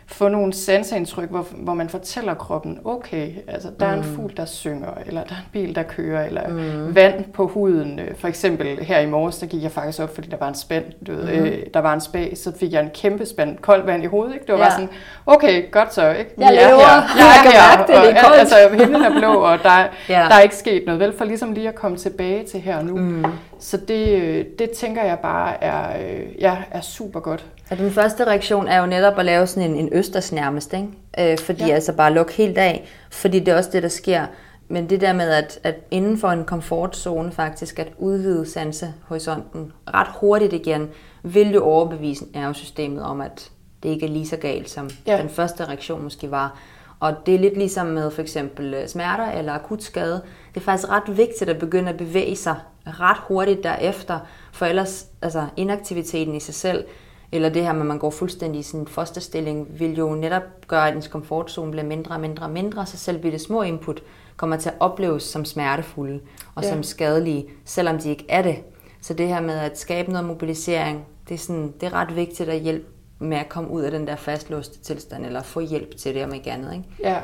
[0.08, 4.44] få nogle sanseindtryk, hvor, hvor man fortæller kroppen, okay, altså der er en fugl, der
[4.44, 6.94] synger, eller der er en bil, der kører, eller mm.
[6.94, 7.98] vand på huden.
[7.98, 10.54] Øh, For eksempel her i morges, der gik jeg faktisk op, fordi der var en
[10.54, 11.46] spand, du ved, mm.
[11.46, 14.34] øh, der var en spag, så fik jeg en kæmpe spand koldt vand i hovedet,
[14.34, 14.46] ikke?
[14.46, 14.64] Det var Ja.
[14.64, 14.88] bare sådan,
[15.26, 16.30] okay, godt så, ikke?
[16.36, 16.78] Vi Jeg er lever.
[16.78, 17.02] her.
[17.24, 18.38] Jeg kan her, mærke det, og, det er koldt.
[18.40, 19.70] Altså, himlen er blå, og der,
[20.08, 20.26] Ja.
[20.28, 21.12] der er ikke sket noget, vel?
[21.18, 22.96] For ligesom lige at komme tilbage til her og nu.
[22.96, 23.24] Mm.
[23.60, 27.44] Så det, øh, det tænker jeg bare er, øh, ja, er super godt.
[27.70, 31.33] Og den første reaktion er jo netop at lave sådan en, en østers nærmest, ikke?
[31.33, 31.74] Øh, fordi ja.
[31.74, 34.26] Altså bare lukke helt af, fordi det er også det, der sker.
[34.68, 40.09] Men det der med, at, at inden for en komfortzone faktisk, at udvide sansehorisonten ret
[40.20, 40.88] hurtigt igen,
[41.22, 43.50] vil jo overbevise nervesystemet om, at
[43.83, 45.16] det ikke er lige så galt, som ja.
[45.16, 45.22] Ja.
[45.22, 46.59] den første reaktion måske var.
[47.00, 50.22] Og det er lidt ligesom med for eksempel øh, smerter eller akut skade.
[50.55, 54.18] Det er faktisk ret vigtigt at begynde at bevæge sig ret hurtigt derefter,
[54.52, 56.85] for ellers, altså inaktiviteten i sig selv,
[57.32, 60.42] eller det her med, at man går fuldstændig i sin en fosterstilling, vil jo netop
[60.68, 64.02] gøre, at ens komfortzone bliver mindre og mindre og mindre, så selv bitte små input
[64.36, 66.20] kommer til at opleves som smertefulde
[66.54, 66.68] og Ja.
[66.70, 68.56] som skadelige, selvom de ikke er det.
[69.00, 72.48] Så det her med at skabe noget mobilisering, det er, sådan, det er ret vigtigt
[72.48, 72.86] at hjælpe
[73.18, 76.34] med at komme ud af den der fastlåste tilstand, eller få hjælp til det, om
[76.34, 76.72] ikke andet.
[76.72, 76.84] Ikke?
[77.00, 77.18] Ja.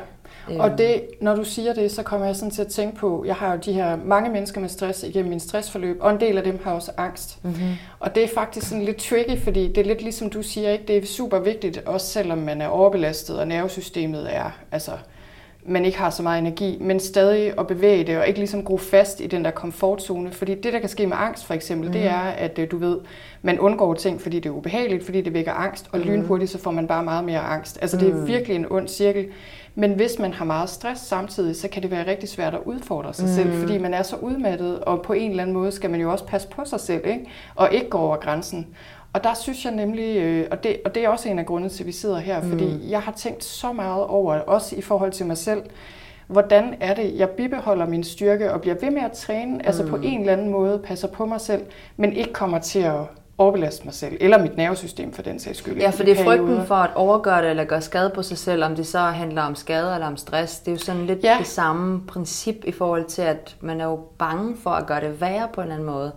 [0.59, 3.35] Og det, når du siger det, så kommer jeg sådan til at tænke på, jeg
[3.35, 6.43] har jo de her mange mennesker med stress igennem min stressforløb, og en del af
[6.43, 7.39] dem har også angst.
[7.43, 7.69] Mm-hmm.
[7.99, 10.85] Og det er faktisk sådan lidt tricky, fordi det er lidt ligesom du siger, ikke?
[10.87, 14.91] det er super vigtigt, også selvom man er overbelastet, og nervesystemet er, altså,
[15.65, 18.77] man ikke har så meget energi, men stadig at bevæge det, og ikke ligesom gro
[18.77, 20.31] fast i den der komfortzone.
[20.31, 21.93] Fordi det, der kan ske med angst for eksempel, mm.
[21.93, 22.99] det er, at øh, du ved,
[23.41, 26.71] man undgår ting, fordi det er ubehageligt, fordi det vækker angst, og lynhurtigt så får
[26.71, 27.77] man bare meget mere angst.
[27.81, 29.27] Altså det er virkelig en ond cirkel.
[29.75, 33.13] Men hvis man har meget stress samtidig, så kan det være rigtig svært at udfordre
[33.13, 33.33] sig mm.
[33.33, 36.11] selv, fordi man er så udmattet, og på en eller anden måde skal man jo
[36.11, 37.25] også passe på sig selv, ikke?
[37.55, 38.67] og ikke gå over grænsen.
[39.13, 41.69] Og der synes jeg nemlig, øh, og, det, og det er også en af grundene
[41.69, 45.11] til, at vi sidder her, fordi jeg har tænkt så meget over, også i forhold
[45.11, 45.61] til mig selv,
[46.27, 49.61] hvordan er det, jeg bibeholder min styrke og bliver ved med at træne, mm.
[49.63, 51.61] altså på en eller anden måde passer på mig selv,
[51.97, 52.99] men ikke kommer til at
[53.43, 55.77] overbelaste mig selv, eller mit nervesystem for den sags skyld.
[55.77, 58.63] Ja, for det er frygten for at overgøre det eller gøre skade på sig selv,
[58.63, 60.59] om det så handler om skade eller om stress.
[60.59, 61.35] Det er jo sådan lidt Ja.
[61.39, 65.21] det samme princip i forhold til, at man er jo bange for at gøre det
[65.21, 66.11] værre på en eller anden måde.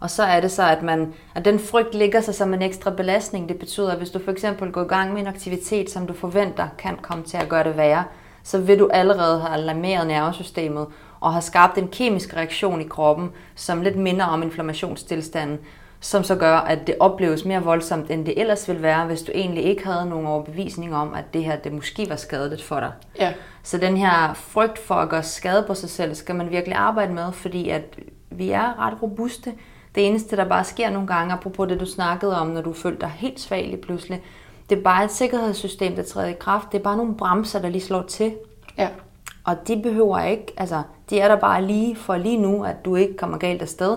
[0.00, 2.90] Og så er det så, at, man, at den frygt ligger sig som en ekstra
[2.90, 3.48] belastning.
[3.48, 6.12] Det betyder, at hvis du for eksempel går i gang med en aktivitet, som du
[6.12, 8.04] forventer kan komme til at gøre det værre,
[8.42, 10.86] så vil du allerede have alarmeret nervesystemet
[11.20, 15.58] og har skabt en kemisk reaktion i kroppen, som lidt minder om inflammationstilstanden,
[16.02, 19.32] som så gør, at det opleves mere voldsomt, end det ellers ville være, hvis du
[19.34, 22.92] egentlig ikke havde nogen overbevisning om, at det her det måske var skadeligt for dig.
[23.18, 26.76] Ja, Så den her frygt for at gøre skade på sig selv, skal man virkelig
[26.76, 27.98] arbejde med, fordi at
[28.30, 29.52] vi er ret robuste.
[29.94, 33.00] Det eneste, der bare sker nogle gange, apropos det, du snakkede om, når du følte
[33.00, 34.22] dig helt svag lige pludselig,
[34.70, 36.72] det er bare et sikkerhedssystem, der træder i kraft.
[36.72, 38.34] Det er bare nogle bremser, der lige slår til.
[38.78, 38.88] ja,
[39.44, 42.96] Og de behøver ikke, altså, de er der bare lige for lige nu, at du
[42.96, 43.96] ikke kommer galt afsted.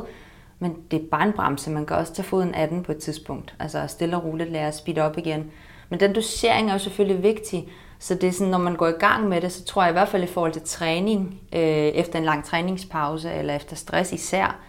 [0.59, 1.71] Men det er bare en bremse.
[1.71, 3.55] Man kan også tage foden af den på et tidspunkt.
[3.59, 5.51] Altså stille og roligt lære at speede op igen.
[5.89, 7.67] Men den dosering er jo selvfølgelig vigtig.
[7.99, 9.93] Så det er sådan, når man går i gang med det, så tror jeg i
[9.93, 14.59] hvert fald i forhold til træning, øh, efter en lang træningspause, eller efter stress især,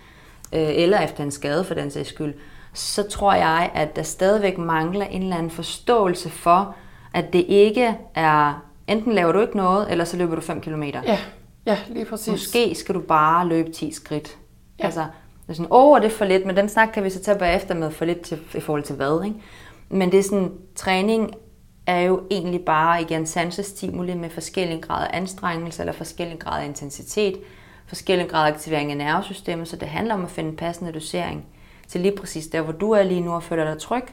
[0.52, 2.34] øh, eller efter en skade for den sags skyld,
[2.72, 6.76] så tror jeg, at der stadigvæk mangler en eller anden forståelse for,
[7.14, 10.82] at det ikke er, enten laver du ikke noget, eller så løber du 5 km.
[10.82, 11.18] ja,
[11.66, 12.28] ja, lige præcis.
[12.28, 14.36] Måske skal du bare løbe 10 skridt.
[14.78, 14.84] Ja.
[14.84, 15.06] Altså,
[15.46, 17.38] det er sådan, åh, det er for lidt, men den snak kan vi så tage
[17.38, 19.36] bagefter med for lidt til, i forhold til hvad, ikke?
[19.88, 21.30] Men det er sådan, træning
[21.86, 26.66] er jo egentlig bare igen sansestimuli med forskellige grader af anstrengelse eller forskellige grader af
[26.66, 27.36] intensitet,
[27.86, 31.46] forskellige grader af aktivering af nervesystemet, så det handler om at finde en passende dosering
[31.88, 34.04] til lige præcis der, hvor du er lige nu og føler dig tryg.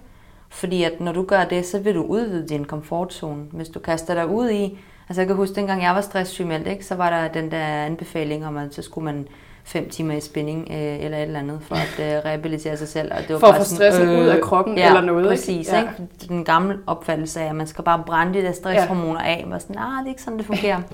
[0.50, 3.44] Fordi at når du gør det, så vil du udvide din komfortzone.
[3.52, 4.78] Hvis du kaster dig ud i,
[5.10, 8.46] altså jeg kan huske, dengang jeg var stresssygemeldt, ikke, så var der den der anbefaling
[8.46, 9.28] om, at så skulle man
[9.64, 13.12] fem timer i spinning øh, eller et eller andet, for at øh, rehabilitere sig selv.
[13.14, 15.28] Og det var for at få stressen øh, ud af kroppen ja, eller noget.
[15.28, 15.72] præcis.
[15.72, 15.80] Ja.
[15.80, 15.92] Ikke?
[16.30, 19.46] Den gamle opfattelse af, at man skal bare brænde de der stresshormoner af.
[19.52, 20.82] Og sådan, nej, det er ikke sådan, det fungerer.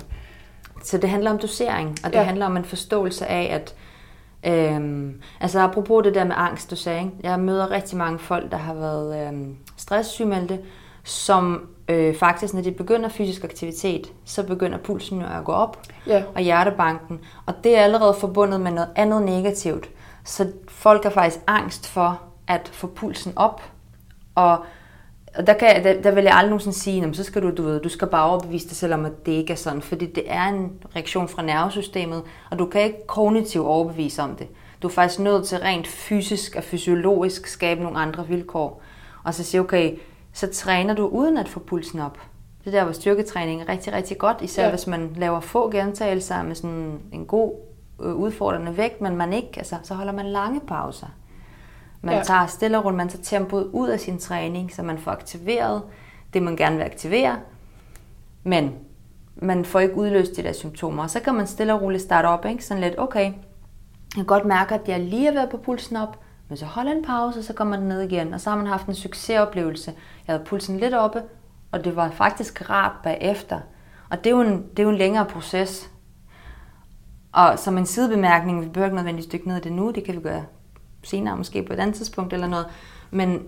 [0.84, 2.22] Så det handler om dosering, og det ja.
[2.22, 3.74] handler om en forståelse af, at
[4.46, 7.12] Øhm, altså apropos det der med angst, du sagde, ikke?
[7.22, 10.58] jeg møder rigtig mange folk, der har været øhm, stresssygmeldte,
[11.04, 15.82] som øh, faktisk, når de begynder fysisk aktivitet, så begynder pulsen jo at gå op,
[16.06, 16.22] ja.
[16.34, 19.90] og hjertebanken, og det er allerede forbundet med noget andet negativt.
[20.24, 23.62] Så folk har faktisk angst for at få pulsen op,
[24.34, 24.64] og
[25.34, 27.80] og der, kan, der, der vil jeg aldrig nogensinde sige, så skal du, du, ved,
[27.80, 29.82] du skal bare overbevise dig selv om, at det ikke er sådan.
[29.82, 34.48] Fordi det er en reaktion fra nervesystemet, og du kan ikke kognitivt overbevise om det.
[34.82, 38.82] Du er faktisk nødt til rent fysisk og fysiologisk skabe nogle andre vilkår.
[39.24, 39.96] Og så sige, okay,
[40.40, 42.18] så træner du uden at få pulsen op.
[42.64, 44.70] Det der, hvor styrketræning er rigtig, rigtig godt, især ja.
[44.70, 47.52] hvis man laver få gentagelser med sådan en god
[48.02, 51.06] øh, udfordrende vægt, men man ikke, altså, så holder man lange pauser.
[52.02, 52.22] Man ja.
[52.22, 55.82] tager stille og roligt, man tager tempoet ud af sin træning, så man får aktiveret
[56.34, 57.38] det, man gerne vil aktivere.
[58.42, 58.74] Men
[59.36, 61.02] man får ikke udløst de der symptomer.
[61.02, 62.64] Og så kan man stille og roligt starte op, ikke?
[62.64, 63.34] sådan lidt, okay, jeg
[64.14, 66.18] kan godt mærke, at jeg lige er ved på pulsen op,
[66.50, 68.86] men så holder en pause, så kommer man ned igen, og så har man haft
[68.86, 69.94] en succesoplevelse.
[70.26, 71.22] Jeg havde pulsen lidt oppe,
[71.72, 73.60] og det var faktisk rart bagefter.
[74.10, 75.90] Og det er jo en, det er jo en længere proces.
[77.32, 80.14] Og som en sidebemærkning, vi behøver ikke nødvendigvis dykke ned i det nu, det kan
[80.14, 80.44] vi gøre
[81.02, 82.66] senere, måske på et andet tidspunkt eller noget.
[83.10, 83.42] Men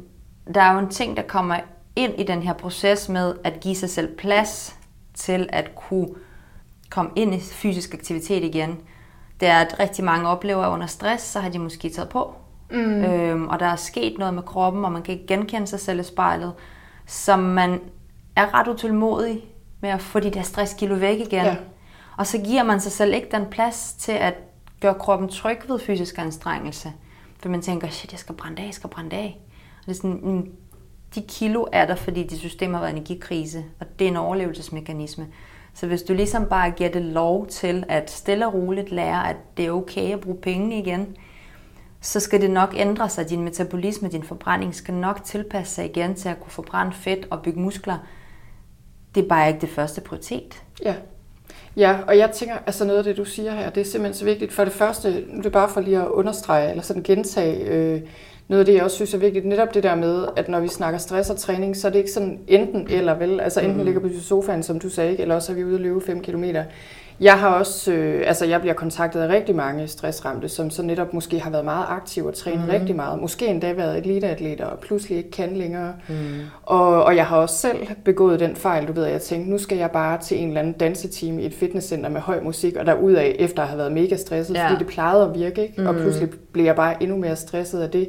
[0.55, 1.57] der er jo en ting, der kommer
[1.97, 4.77] ind i den her proces med at give sig selv plads
[5.15, 6.09] til at kunne
[6.91, 8.81] komme ind i fysisk aktivitet igen.
[9.41, 12.35] Det er, at rigtig mange oplever, at under stress, så har de måske taget på.
[12.73, 13.05] Mm.
[13.05, 16.01] Øhm, og der er sket noget med kroppen, og man kan ikke genkende sig selv
[16.01, 16.53] i spejlet.
[17.07, 17.81] Så man
[18.37, 19.45] er ret utålmodig
[19.81, 21.45] med at få de der stresskilo væk igen.
[21.45, 21.57] Ja.
[22.17, 24.35] Og så giver man sig selv ikke den plads til at
[24.81, 26.93] gøre kroppen tryg ved fysisk anstrengelse.
[27.43, 29.41] For man tænker, shit, jeg skal brænde af, jeg skal brænde af.
[29.81, 30.51] Og det er sådan, mm,
[31.15, 35.27] de kilo er der, fordi dit system har været energikrise, og det er en overlevelsesmekanisme.
[35.75, 39.37] Så hvis du ligesom bare giver det lov til at stille og roligt lære, at
[39.57, 41.17] det er okay at bruge penge igen,
[42.03, 43.29] så skal det nok ændre sig.
[43.31, 47.43] Din metabolisme, din forbrænding skal nok tilpasse sig igen til at kunne forbrænde fedt og
[47.43, 47.97] bygge muskler.
[49.15, 50.63] Det er bare ikke det første prioritet.
[50.85, 50.95] Ja.
[51.77, 54.25] Ja, og jeg tænker, altså noget af det, du siger her, det er simpelthen så
[54.25, 54.53] vigtigt.
[54.53, 58.01] For det første, nu er det bare for lige at understrege, eller sådan gentage, øh,
[58.49, 60.69] noget af det, jeg også synes er vigtigt, netop det der med, at når vi
[60.69, 63.41] snakker stress og træning, så er det ikke sådan enten eller vel.
[63.41, 63.85] Altså enten mm-hmm.
[63.85, 66.65] ligger på sofaen, som du sagde, eller også er vi ude og løbe 5 kilometer.
[67.23, 71.15] Jeg har også, øh, altså jeg bliver kontaktet af rigtig mange stressramte, som så netop
[71.15, 72.71] måske har været meget aktive og trænet mm.
[72.71, 73.21] rigtig meget.
[73.21, 75.93] Måske endda været eliteatleter og pludselig ikke kan længere.
[76.09, 76.15] Mm.
[76.63, 79.59] Og, og jeg har også selv begået den fejl, du ved, at jeg tænkte, nu
[79.59, 82.87] skal jeg bare til en eller anden danseteam i et fitnesscenter med høj musik, og
[82.87, 84.67] derudaf efter at have været mega stresset, ja.
[84.67, 85.81] fordi det plejede at virke, ikke?
[85.81, 85.87] Mm.
[85.87, 88.09] og pludselig blev jeg bare endnu mere stresset af det.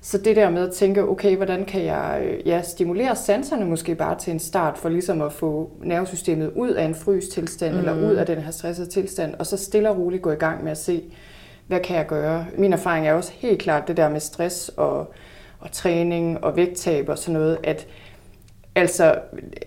[0.00, 3.94] Så det der med at tænke, okay, hvordan kan jeg øh, ja, stimulere sanserne måske
[3.94, 7.78] bare til en start, for ligesom at få nervesystemet ud af en frys tilstand, mm.
[7.78, 10.64] eller ud af den her stressede tilstand, og så stille og roligt gå i gang
[10.64, 11.02] med at se,
[11.66, 12.46] hvad kan jeg gøre?
[12.58, 15.12] Min erfaring er også helt klart det der med stress og,
[15.60, 17.86] og træning og vægttab og sådan noget, at
[18.74, 19.14] Altså,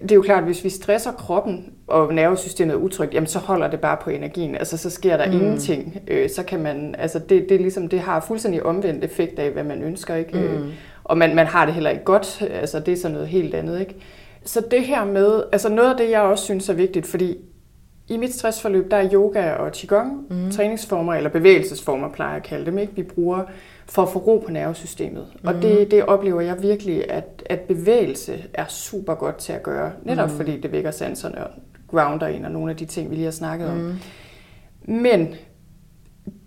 [0.02, 3.40] det er jo klart, at hvis vi stresser kroppen, og nervesystemet er utrygt, jamen så
[3.40, 4.56] holder det bare på energien.
[4.56, 5.34] Altså, så sker der mm.
[5.34, 6.02] ingenting.
[6.08, 9.64] Øh, så kan man, altså det, det, ligesom, det har fuldstændig omvendt effekt af, hvad
[9.64, 10.38] man ønsker, ikke?
[10.38, 10.44] Mm.
[10.44, 10.74] Øh,
[11.04, 12.44] og man, man har det heller ikke godt.
[12.52, 13.96] Altså, det er sådan noget helt andet, ikke?
[14.44, 17.38] Så det her med, altså noget af det, jeg også synes er vigtigt, fordi
[18.08, 20.52] i mit stressforløb, der er yoga og qigong, mm.
[20.52, 22.96] træningsformer, eller bevægelsesformer, plejer jeg at kalde dem, ikke?
[22.96, 23.44] Vi bruger
[23.86, 25.28] for at få ro på nervesystemet.
[25.34, 25.48] Mm.
[25.48, 25.90] Og det, mhm.
[25.90, 29.92] det oplever jeg virkelig, at, at bevægelse er super godt til at gøre.
[30.04, 30.36] Netop mm.
[30.36, 31.42] fordi det vækker sanserne
[31.92, 33.90] grounder ind og nogle af de ting, vi lige har snakket mm.
[33.90, 34.00] om.
[34.86, 35.36] Men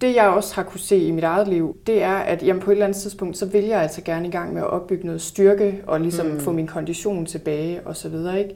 [0.01, 2.71] det jeg også har kunne se i mit eget liv, det er, at jamen, på
[2.71, 5.23] et eller andet tidspunkt, så vil jeg altså gerne i gang med at opbygge noget
[5.23, 6.41] styrke, og ligesom mm.
[6.41, 8.55] få min kondition tilbage, og så videre, ikke?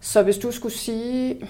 [0.00, 1.48] Så hvis du skulle sige,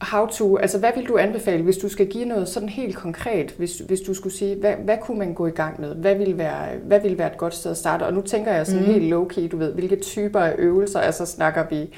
[0.00, 3.54] how to, altså hvad vil du anbefale, hvis du skal give noget sådan helt konkret,
[3.58, 5.94] hvis, hvis du skulle sige, hvad, hvad kunne man gå i gang med?
[5.94, 8.02] Hvad vil, være, hvad vil være et godt sted at starte?
[8.02, 8.92] Og nu tænker jeg sådan mm.
[8.92, 11.90] helt low-key, du ved, hvilke typer af øvelser, altså snakker vi,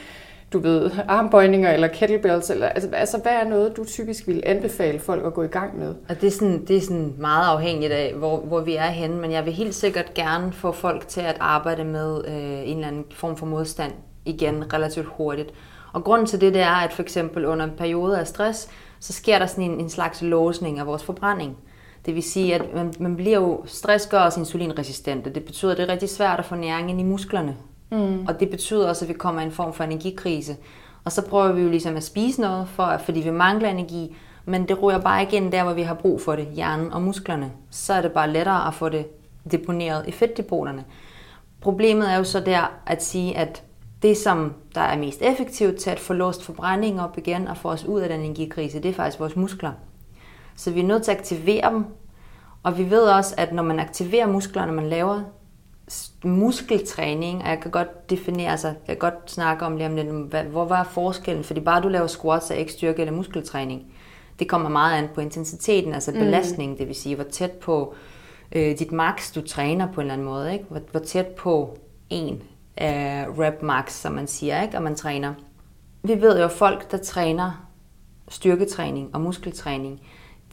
[0.52, 4.98] du ved, armbøjninger eller kettlebells, eller, altså, altså hvad er noget, du typisk vil anbefale
[4.98, 5.94] folk at gå i gang med?
[6.08, 9.16] Og det er sådan, det er sådan meget afhængigt af, hvor, hvor vi er henne,
[9.16, 12.88] men jeg vil helt sikkert gerne få folk til at arbejde med øh, en eller
[12.88, 13.92] anden form for modstand
[14.24, 15.52] igen relativt hurtigt.
[15.92, 18.68] Og grunden til det, det er, at for eksempel under en periode af stress,
[19.00, 21.56] så sker der sådan en, en slags låsning af vores forbrænding.
[22.06, 25.30] Det vil sige, at man, man bliver jo, stress gør os insulinresistente.
[25.30, 27.56] Det betyder, at det er rigtig svært at få næring ind i musklerne.
[27.90, 28.26] Mm.
[28.26, 30.56] Og det betyder også, at vi kommer i en form for energikrise.
[31.04, 34.68] Og så prøver vi jo ligesom at spise noget, for, fordi vi mangler energi, men
[34.68, 37.52] det ryger bare ikke ind der, hvor vi har brug for det, hjernen og musklerne.
[37.70, 39.06] Så er det bare lettere at få det
[39.50, 40.84] deponeret i fedtdepoterne.
[41.60, 43.62] Problemet er jo så der at sige, at
[44.02, 47.68] det, som der er mest effektivt til at få låst forbrændingen op igen og få
[47.68, 49.72] os ud af den energikrise, det er faktisk vores muskler.
[50.56, 51.84] Så vi er nødt til at aktivere dem,
[52.62, 55.20] og vi ved også, at når man aktiverer musklerne, når man laver
[56.24, 60.08] muskeltræning, og jeg kan godt definere, altså jeg kan godt snakke om lige om lidt,
[60.08, 63.82] hvad, hvor var forskellen, fordi bare du laver squats er ikke styrke eller muskeltræning.
[64.38, 66.18] Det kommer meget an på intensiteten, altså mm.
[66.18, 67.94] belastningen, det vil sige, hvor tæt på
[68.52, 70.64] øh, dit max du træner på en eller anden måde, ikke?
[70.68, 71.78] Hvor, hvor tæt på
[72.10, 72.34] en
[72.80, 74.76] øh, rep max, som man siger, ikke?
[74.76, 75.34] og man træner.
[76.02, 77.68] Vi ved jo, at folk, der træner
[78.28, 80.00] styrketræning og muskeltræning,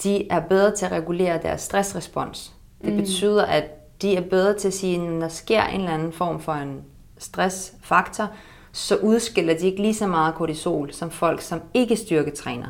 [0.03, 2.53] de er bedre til at regulere deres stressrespons.
[2.85, 2.99] Det mm.
[2.99, 6.11] betyder, at de er bedre til at sige, at når der sker en eller anden
[6.11, 6.81] form for en
[7.17, 8.31] stressfaktor,
[8.71, 12.67] så udskiller de ikke lige så meget kortisol som folk, som ikke styrketræner.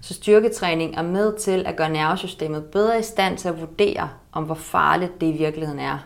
[0.00, 4.44] Så styrketræning er med til at gøre nervesystemet bedre i stand til at vurdere, om
[4.44, 5.98] hvor farligt det i virkeligheden er.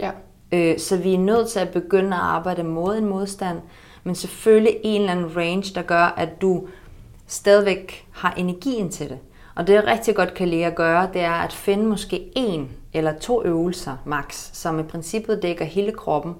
[0.00, 0.10] Ja.
[0.52, 3.58] Øh, så vi er nødt til at begynde at arbejde mod en modstand,
[4.04, 6.68] men selvfølgelig en eller anden range, der gør, at du
[7.26, 9.18] stadigvæk har energien til det.
[9.54, 12.70] Og det, jeg rigtig godt kan lide at gøre, det er at finde måske en
[12.94, 16.34] eller to øvelser max, som i princippet dækker hele kroppen.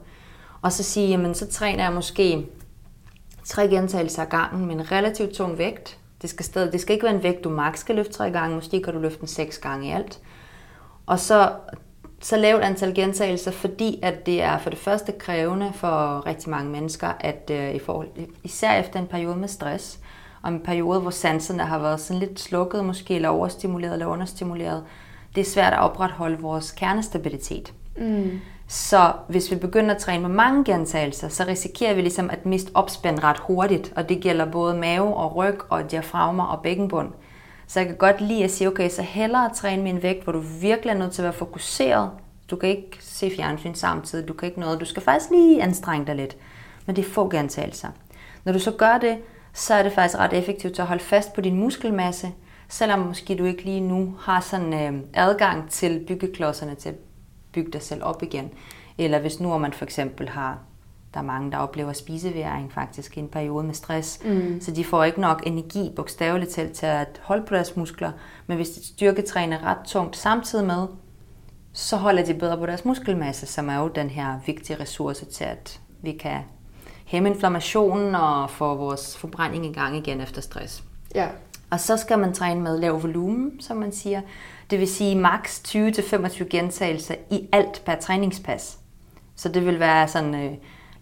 [0.63, 2.47] Og så sige, jamen så træner jeg måske
[3.45, 5.99] tre gentagelser ad gangen med en relativt tung vægt.
[6.23, 8.55] Det skal, stadig, det skal ikke være en vægt, du max skal løfte tre gange.
[8.55, 10.21] Måske kan du løfte den seks gange i alt.
[11.07, 11.53] Og så,
[12.21, 16.51] så lavt et antal gentagelser, fordi at det er for det første krævende for rigtig
[16.51, 18.09] mange mennesker, at øh, i forhold,
[18.43, 19.99] især efter en periode med stress,
[20.43, 24.85] og en periode, hvor sanserne har været sådan lidt slukket måske, eller overstimuleret eller understimuleret,
[25.35, 27.73] det er svært at opretholde vores kernestabilitet.
[27.97, 28.41] Mm.
[28.69, 32.71] Så hvis vi begynder at træne med mange gentagelser, så risikerer vi ligesom at miste
[32.75, 37.09] opspænd ret hurtigt, og det gælder både mave og ryg og diafragma og bækkenbund.
[37.67, 40.33] Så jeg kan godt lide at sige, okay, så hellere træne med en vægt, hvor
[40.33, 42.11] du virkelig er nødt til at være fokuseret.
[42.51, 44.81] Du kan ikke se fjernsyn samtidig, du kan ikke noget.
[44.81, 46.37] Du skal faktisk lige anstrenge dig lidt.
[46.87, 47.89] Men det er få gentagelser.
[48.45, 49.19] Når du så gør det,
[49.53, 52.33] så er det faktisk ret effektivt til at holde fast på din muskelmasse,
[52.69, 56.95] selvom måske du ikke lige nu har sådan øh, adgang til byggeklodserne til at
[57.53, 58.51] bygge dig selv op igen.
[58.99, 60.59] Eller hvis nu man for eksempel har,
[61.15, 64.61] der er mange, der oplever spiseværing faktisk i en periode med stress, mm.
[64.61, 68.13] så de får ikke nok energi bogstaveligt til, til at holde på deres muskler,
[68.47, 70.87] men hvis de styrketræner ret tungt samtidig med,
[71.73, 75.45] så holder de bedre på deres muskelmasse, som er jo den her vigtige ressource til,
[75.45, 76.41] at vi kan
[77.05, 80.85] hæmme inflammationen og få vores forbrænding i gang igen efter stress.
[81.15, 81.29] Ja.
[81.75, 84.21] Og så skal man træne med lav volumen, som man siger.
[84.71, 88.79] Det vil sige maks 20-25 gentagelser i alt per træningspas.
[89.37, 90.53] Så det vil være sådan, øh,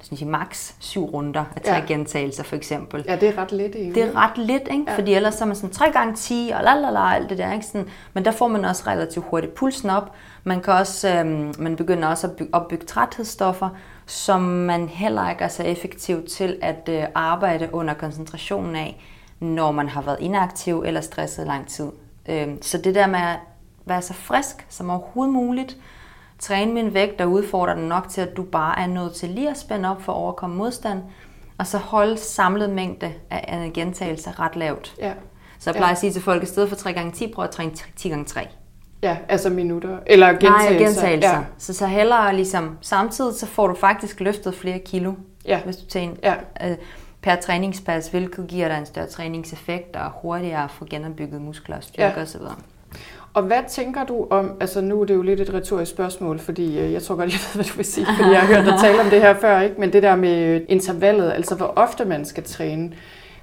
[0.03, 1.85] sige, maks syv runder af tre ja.
[1.89, 3.05] gentagelser for eksempel.
[3.09, 3.95] Ja, det er ret lidt egentlig.
[3.95, 4.85] Det er ret lidt, ikke?
[4.89, 4.97] Ja.
[4.97, 7.39] fordi ellers så er man sådan 3 gange 10 og la la la, alt det
[7.39, 7.53] der.
[7.53, 7.67] Ikke?
[7.67, 10.13] Sådan, men der får man også relativt hurtigt pulsen op.
[10.45, 13.69] Man kan også, øh, man begynder også at bygge, opbygge træthedsstoffer,
[14.07, 19.01] som man heller ikke er så effektiv til at øh, arbejde under koncentrationen af,
[19.43, 21.91] når man har været inaktiv eller stresset lang tid.
[22.29, 23.39] Øh, så det der med at
[23.85, 25.77] være så frisk som overhovedet muligt,
[26.39, 29.51] træne en vægt, der udfordrer den nok til, at du bare er nødt til lige
[29.51, 31.03] at spænde op for at overkomme modstand,
[31.59, 34.95] og så holde samlet mængde af gentagelser ret lavt.
[34.99, 35.13] Ja.
[35.59, 35.93] Så jeg plejer ja.
[35.93, 38.09] at sige til folk, at i stedet for 3 gange 10 prøv at træne 10
[38.09, 38.49] gange 3
[39.03, 39.99] Ja, altså minutter.
[40.07, 40.71] Eller gentagelser.
[40.71, 41.31] Nej, gentagelser.
[41.31, 41.45] Ja.
[41.59, 45.13] Så så hellere ligesom, samtidig så får du faktisk løftet flere kilo,
[45.45, 45.61] ja.
[45.65, 46.35] hvis du tager en, ja.
[46.71, 46.77] øh,
[47.23, 52.15] per træningspas, hvilket giver dig en større træningseffekt og hurtigere få genopbygget muskler og styrke
[52.17, 52.23] ja.
[52.23, 52.41] osv.
[53.35, 56.79] Og hvad tænker du om, altså nu er det jo lidt et retorisk spørgsmål, fordi
[56.79, 58.75] øh, jeg tror godt, jeg ved, hvad du vil sige, fordi jeg har hørt dig
[58.81, 59.81] tale om det her før, ikke?
[59.81, 62.93] men det der med intervallet, altså hvor ofte man skal træne.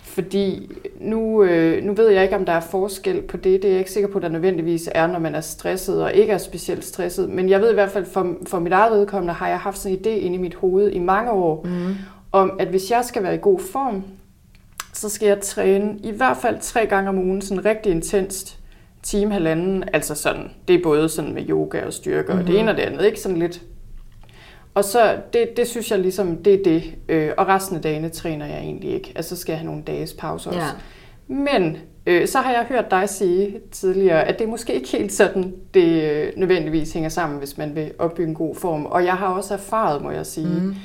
[0.04, 3.62] Fordi nu, øh, nu ved jeg ikke, om der er forskel på det.
[3.62, 6.14] Det er jeg ikke sikker på, at der nødvendigvis er, når man er stresset og
[6.14, 7.30] ikke er specielt stresset.
[7.30, 9.98] Men jeg ved i hvert fald, for, for mit eget vedkommende har jeg haft sådan
[9.98, 11.96] en idé inde i mit hoved i mange år, mm.
[12.32, 14.04] Om at hvis jeg skal være i god form,
[14.94, 18.60] så skal jeg træne i hvert fald tre gange om ugen, sådan rigtig intenst,
[19.04, 19.84] time halvanden.
[19.94, 22.40] Altså sådan, det er både sådan med yoga og styrke mm-hmm.
[22.40, 22.62] og det mhm.
[22.62, 23.20] ene og det andet, ikke?
[23.20, 23.62] Sådan lidt
[24.74, 26.84] og så, det, det synes jeg ligesom, det er det.
[27.10, 29.12] Øh, og resten af dagene træner jeg egentlig ikke.
[29.16, 30.60] Altså, så skal jeg have nogle dages pause også.
[30.60, 30.66] Ja.
[31.28, 35.14] Men øh, så har jeg hørt dig sige tidligere, at det er måske ikke helt
[35.14, 38.86] sådan, det øh, nødvendigvis hænger sammen, hvis man vil opbygge en god form.
[38.86, 40.76] Og jeg har også erfaret, må jeg sige, mm.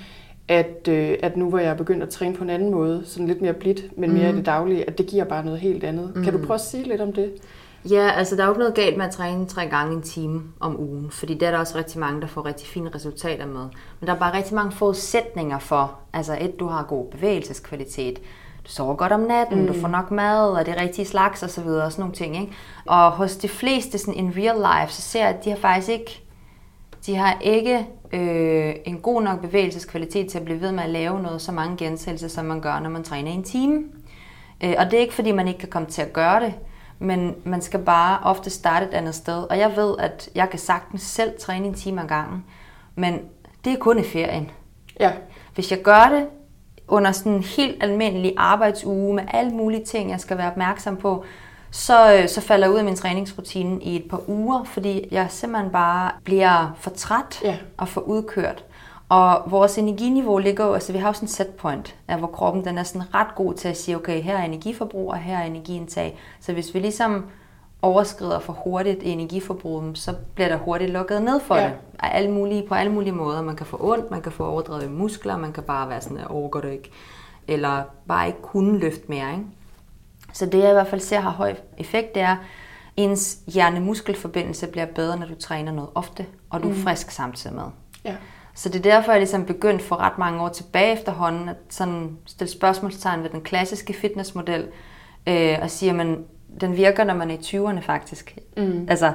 [0.49, 3.27] At, øh, at nu hvor jeg er begyndt at træne på en anden måde, sådan
[3.27, 4.35] lidt mere blidt, men mere mm.
[4.35, 6.13] i det daglige, at det giver bare noget helt andet.
[6.17, 6.25] Mm.
[6.25, 7.33] Kan du prøve at sige lidt om det?
[7.91, 10.43] Ja, altså der er jo ikke noget galt med at træne tre gange en time
[10.61, 13.67] om ugen, fordi der er der også rigtig mange, der får rigtig fine resultater med.
[14.01, 18.19] Men der er bare rigtig mange forudsætninger for, altså et, du har god bevægelseskvalitet,
[18.65, 19.67] du sover godt om natten, mm.
[19.67, 22.41] du får nok mad, og det rigtige slags og så videre, og sådan nogle ting.
[22.41, 22.53] Ikke?
[22.87, 25.89] Og hos de fleste sådan in real life, så ser jeg, at de har faktisk
[25.89, 26.23] ikke,
[27.07, 31.23] de har ikke øh, en god nok bevægelseskvalitet til at blive ved med at lave
[31.23, 33.85] noget så mange gentagelser, som man gør, når man træner i en time.
[34.65, 36.55] Øh, og det er ikke, fordi man ikke kan komme til at gøre det,
[36.99, 39.43] men man skal bare ofte starte et andet sted.
[39.51, 42.45] Og jeg ved, at jeg kan sagtens selv træne en time ad gangen,
[42.95, 43.21] men
[43.65, 44.51] det er kun i ferien.
[45.01, 45.13] Ja.
[45.55, 46.27] Hvis jeg gør det
[46.89, 51.25] under sådan en helt almindelig arbejdsuge med alle mulige ting, jeg skal være opmærksom på,
[51.75, 55.27] så, øh, så falder jeg ud af min træningsrutine i et par uger, fordi jeg
[55.31, 57.57] simpelthen bare bliver for træt ja.
[57.77, 58.65] og for udkørt.
[59.09, 62.27] Og vores energiniveau ligger jo, altså vi har jo sådan en set point, af hvor
[62.27, 65.39] kroppen den er sådan ret god til at sige, okay, her er energiforbrug, og her
[65.39, 66.19] er energiindtag.
[66.41, 67.27] Så hvis vi ligesom
[67.83, 71.65] overskrider for hurtigt energiforbruget, så bliver der hurtigt lukket ned for ja.
[71.65, 71.73] det.
[71.99, 73.43] Alle mulige, på alle mulige måder.
[73.43, 76.27] Man kan få ondt, man kan få overdrevet muskler, man kan bare være sådan, at
[76.27, 76.91] overgår det ikke.
[77.49, 79.31] Eller bare ikke kunne løfte mere.
[79.33, 79.45] Ikke?
[80.35, 82.37] Så det jeg i hvert fald ser har høj effekt, det er,
[82.97, 86.79] ens hjerne-muskelforbindelse bliver bedre, når du træner noget ofte, og du er mm.
[86.79, 87.65] frisk samtidig med.
[88.05, 88.17] Ja.
[88.55, 92.19] Så det er derfor, jeg ligesom begyndt for ret mange år tilbage efterhånden at sådan
[92.27, 94.69] stille spørgsmålstegn ved den klassiske fitnessmodel,
[95.27, 96.19] øh, og sige, at
[96.61, 98.39] den virker, når man er i 20'erne faktisk.
[98.57, 98.87] Mm.
[98.91, 99.13] Altså,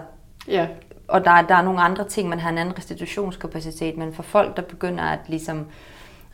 [0.47, 0.67] ja.
[1.07, 4.57] Og der, der er nogle andre ting, man har en anden restitutionskapacitet, men for folk,
[4.57, 5.67] der begynder at ligesom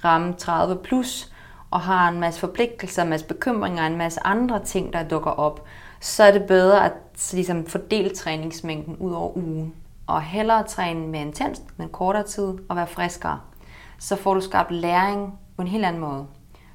[0.04, 1.32] ramme 30 plus,
[1.76, 5.66] og har en masse forpligtelser, en masse bekymringer, en masse andre ting, der dukker op,
[6.00, 6.94] så er det bedre at
[7.34, 9.74] ligesom, fordele træningsmængden ud over ugen
[10.08, 13.40] og hellere træne mere intenst, men kortere tid og være friskere.
[14.00, 16.26] Så får du skabt læring på en helt anden måde.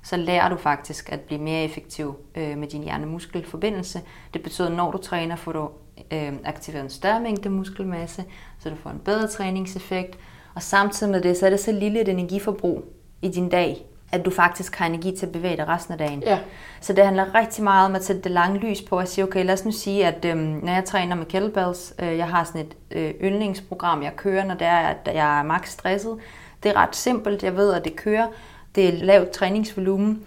[0.02, 4.00] Så lærer du faktisk at blive mere effektiv øh, med din hjerne-muskel-forbindelse.
[4.34, 5.68] Det betyder, at når du træner, får du
[6.10, 8.24] øh, aktiveret en større mængde muskelmasse,
[8.58, 10.18] så du får en bedre træningseffekt.
[10.54, 12.84] Og samtidig med det, så er det så lille et energiforbrug
[13.22, 16.22] i din dag, at du faktisk har energi til at bevæge dig resten af dagen.
[16.22, 16.38] Ja.
[16.80, 19.44] Så det handler rigtig meget om at sætte det lange lys på og sige, okay,
[19.44, 22.60] lad os nu sige, at øhm, når jeg træner med kettlebells, øh, jeg har sådan
[22.60, 26.16] et øh, yndlingsprogram, jeg kører, når det er, at jeg er max stresset.
[26.62, 28.26] Det er ret simpelt, jeg ved, at det kører.
[28.74, 30.24] Det er lavt træningsvolumen.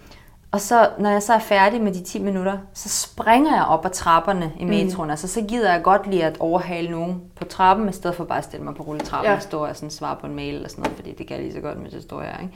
[0.54, 3.86] Og så, når jeg så er færdig med de 10 minutter, så springer jeg op
[3.86, 5.06] ad trapperne i metroen.
[5.06, 5.10] Mm.
[5.10, 8.38] Altså, så gider jeg godt lige at overhale nogen på trappen, i stedet for bare
[8.38, 9.36] at stille mig på rulletrappen ja.
[9.36, 11.44] og stå og sådan svare på en mail eller sådan noget, fordi det kan jeg
[11.44, 12.54] lige så godt, men så står jeg, ikke?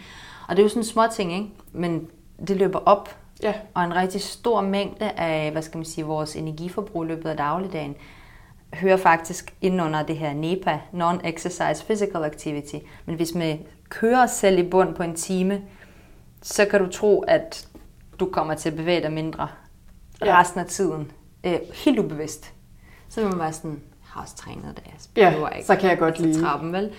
[0.48, 1.50] Og det er jo sådan små ting, ikke?
[1.72, 2.08] Men
[2.48, 3.16] det løber op.
[3.42, 3.54] Ja.
[3.74, 7.36] Og en rigtig stor mængde af, hvad skal man sige, vores energiforbrug i løbet af
[7.36, 7.94] dagligdagen,
[8.74, 12.76] hører faktisk ind under det her NEPA, Non-Exercise Physical Activity.
[13.06, 15.62] Men hvis man kører os selv i bund på en time,
[16.42, 17.68] så kan du tro, at
[18.20, 19.48] du kommer til at bevæge dig mindre
[20.24, 20.40] ja.
[20.40, 21.12] resten af tiden.
[21.44, 22.52] Øh, helt ubevidst.
[23.08, 24.82] Så vil man være sådan, har også trænet det,
[25.16, 26.42] jeg ja, ikke så kan jeg godt lide.
[26.42, 26.92] Trappen, vel?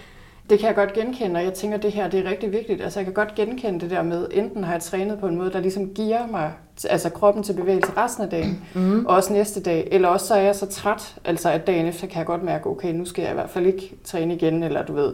[0.49, 2.81] Det kan jeg godt genkende, og jeg tænker, at det her det er rigtig vigtigt.
[2.81, 5.51] Altså, jeg kan godt genkende det der med, enten har jeg trænet på en måde,
[5.51, 6.51] der ligesom giver mig
[6.89, 9.05] altså kroppen til bevægelse resten af dagen, mm.
[9.05, 12.07] og også næste dag, eller også så er jeg så træt, altså at dagen efter
[12.07, 14.85] kan jeg godt mærke, okay, nu skal jeg i hvert fald ikke træne igen, eller
[14.85, 15.13] du ved.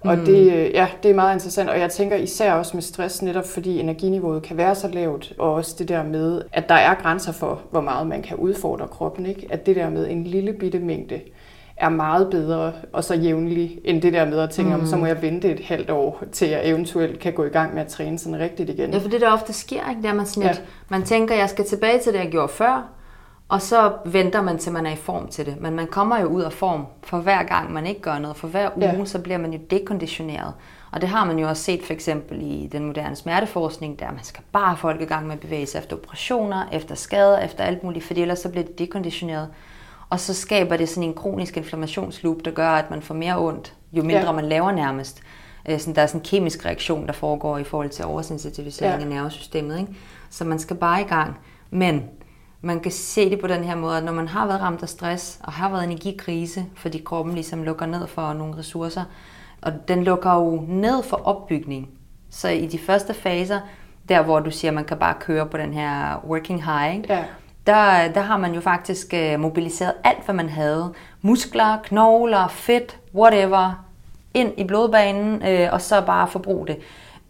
[0.00, 0.24] Og mm.
[0.24, 3.46] det, øh, ja, det er meget interessant, og jeg tænker især også med stress, netop
[3.46, 7.32] fordi energiniveauet kan være så lavt, og også det der med, at der er grænser
[7.32, 9.46] for, hvor meget man kan udfordre kroppen, ikke?
[9.50, 11.20] At det der med en lille bitte mængde,
[11.82, 14.80] er meget bedre og så jævnlig, end det der med at tænke, mm.
[14.80, 17.74] om så må jeg vente et halvt år, til jeg eventuelt kan gå i gang
[17.74, 18.92] med at træne sådan rigtigt igen.
[18.92, 20.02] Ja, for det der ofte sker, ikke?
[20.02, 20.56] det er man sådan ja.
[20.88, 22.88] man tænker, jeg skal tilbage til det, jeg gjorde før,
[23.48, 25.60] og så venter man til, man er i form til det.
[25.60, 28.36] Men man kommer jo ud af form for hver gang, man ikke gør noget.
[28.36, 29.04] For hver uge, ja.
[29.04, 30.52] så bliver man jo dekonditioneret.
[30.92, 34.24] Og det har man jo også set for eksempel i den moderne smerteforskning, der man
[34.24, 37.84] skal bare folk i gang med at bevæge sig efter operationer, efter skader, efter alt
[37.84, 39.48] muligt, for ellers så bliver det dekonditioneret.
[40.12, 43.74] Og så skaber det sådan en kronisk inflammationsloop, der gør, at man får mere ondt,
[43.92, 44.32] jo mindre ja.
[44.32, 45.22] man laver nærmest.
[45.68, 49.04] Øh, sådan, der er sådan en kemisk reaktion, der foregår i forhold til oversensitivisering ja.
[49.04, 49.80] af nervesystemet.
[49.80, 49.92] Ikke?
[50.30, 51.38] Så man skal bare i gang.
[51.70, 52.04] Men
[52.60, 54.88] man kan se det på den her måde, at når man har været ramt af
[54.88, 59.04] stress, og har været energikrise, fordi kroppen ligesom lukker ned for nogle ressourcer,
[59.62, 61.88] og den lukker jo ned for opbygning.
[62.30, 63.60] Så i de første faser,
[64.08, 67.04] der hvor du siger, at man kan bare køre på den her working high?
[67.08, 67.24] Ja
[67.66, 70.92] der, der har man jo faktisk øh, mobiliseret alt, hvad man havde.
[71.22, 73.84] Muskler, knogler, fedt, whatever,
[74.34, 76.76] ind i blodbanen, øh, og så bare forbruge det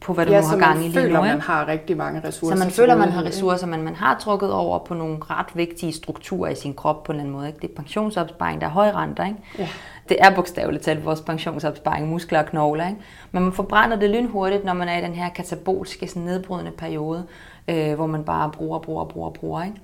[0.00, 1.22] på, hvad du ja, nu har gang i lige føler, nu.
[1.22, 2.56] man har rigtig mange ressourcer.
[2.56, 5.92] Så man føler, man har ressourcer, men man har trukket over på nogle ret vigtige
[5.92, 7.48] strukturer i sin krop på en eller anden måde.
[7.48, 7.58] Ikke?
[7.62, 9.24] Det er pensionsopsparing, der er højrenter.
[9.24, 9.38] Ikke?
[9.58, 9.68] Ja.
[10.08, 12.88] Det er bogstaveligt talt vores pensionsopsparing, muskler og knogler.
[12.88, 13.00] Ikke?
[13.32, 17.24] Men man forbrænder det lynhurtigt, når man er i den her katabolske, sådan nedbrydende periode,
[17.68, 19.62] øh, hvor man bare bruger, bruger, bruger, bruger.
[19.62, 19.76] Ikke?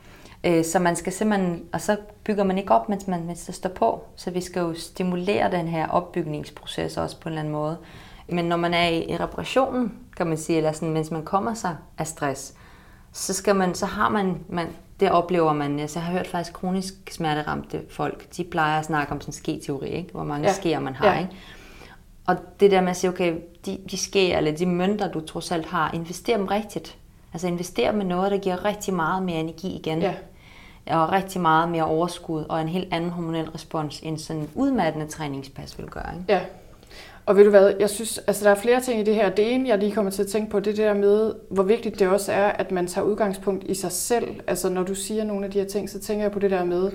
[0.45, 3.55] Øh, så man skal simpelthen, og så bygger man ikke op, mens man mens det
[3.55, 4.05] står på.
[4.17, 7.77] Så vi skal jo stimulere den her opbygningsproces også på en eller anden måde.
[8.29, 11.77] Men når man er i reparationen, kan man sige, eller sådan, mens man kommer sig
[11.99, 12.55] af stress,
[13.13, 14.67] så, skal man, så har man, man,
[15.01, 19.13] det oplever man, altså jeg har hørt faktisk kronisk smerteramte folk, de plejer at snakke
[19.13, 20.13] om sådan ske-teori, ikke?
[20.13, 20.55] hvor mange ja.
[20.55, 21.13] skeer man har.
[21.13, 21.19] Ja.
[21.19, 21.33] Ikke?
[22.27, 23.37] Og det der med at sige, okay,
[23.67, 26.99] de, de skeer, eller de mønter, du trods alt har, invester dem rigtigt.
[27.33, 30.03] Altså invester med noget, der giver rigtig meget mere energi igen.
[30.03, 30.15] Ja.
[30.87, 35.07] Og rigtig meget mere overskud, og en helt anden hormonel respons, end sådan en udmattende
[35.07, 36.15] træningspas vil gøre.
[36.15, 36.25] Ikke?
[36.29, 36.41] Ja.
[37.27, 39.31] Og ved du hvad, jeg synes, altså der er flere ting i det her.
[39.31, 42.09] Det ene, jeg lige kommer til at tænke på, det der med, hvor vigtigt det
[42.09, 44.41] også er, at man tager udgangspunkt i sig selv.
[44.47, 46.65] Altså når du siger nogle af de her ting, så tænker jeg på det der
[46.65, 46.91] med,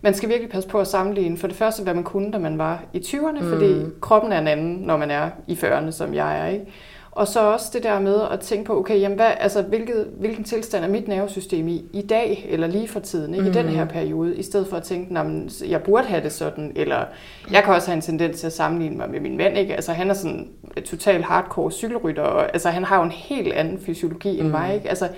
[0.00, 2.58] man skal virkelig passe på at sammenligne for det første, hvad man kunne, da man
[2.58, 3.48] var i 20'erne, mm.
[3.48, 6.46] fordi kroppen er en anden, når man er i 40'erne, som jeg er.
[6.46, 6.66] Ikke?
[7.14, 10.44] Og så også det der med at tænke på, okay, jamen hvad, altså, hvilket, hvilken
[10.44, 13.48] tilstand er mit nervesystem i i dag, eller lige for tiden, ikke?
[13.48, 13.90] i den her mm.
[13.90, 17.04] periode, i stedet for at tænke, at jeg burde have det sådan, eller
[17.50, 19.58] jeg kan også have en tendens til at sammenligne mig med min mand.
[19.58, 19.74] Ikke?
[19.74, 20.48] Altså, han er sådan
[20.84, 24.52] total hardcore cykelrytter, og altså, han har jo en helt anden fysiologi end mm.
[24.52, 24.74] mig.
[24.74, 24.88] Ikke?
[24.88, 25.08] Altså,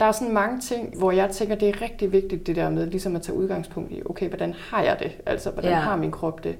[0.00, 2.86] der er sådan mange ting, hvor jeg tænker, det er rigtig vigtigt det der med,
[2.86, 5.10] ligesom at tage udgangspunkt i, okay, hvordan har jeg det?
[5.26, 5.78] Altså, hvordan ja.
[5.78, 6.56] har min krop det?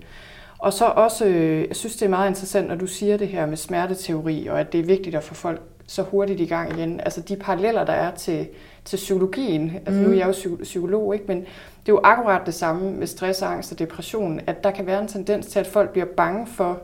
[0.61, 3.47] Og så også, øh, jeg synes, det er meget interessant, når du siger det her
[3.47, 7.01] med smerteteori, og at det er vigtigt at få folk så hurtigt i gang igen.
[7.01, 8.49] Altså de paralleller, der er til,
[8.85, 10.07] til psykologien, altså mm.
[10.07, 11.27] nu er jeg jo psykolog, ikke?
[11.29, 14.87] men det er jo akkurat det samme med stress, angst og depression, at der kan
[14.87, 16.79] være en tendens til, at folk bliver bange for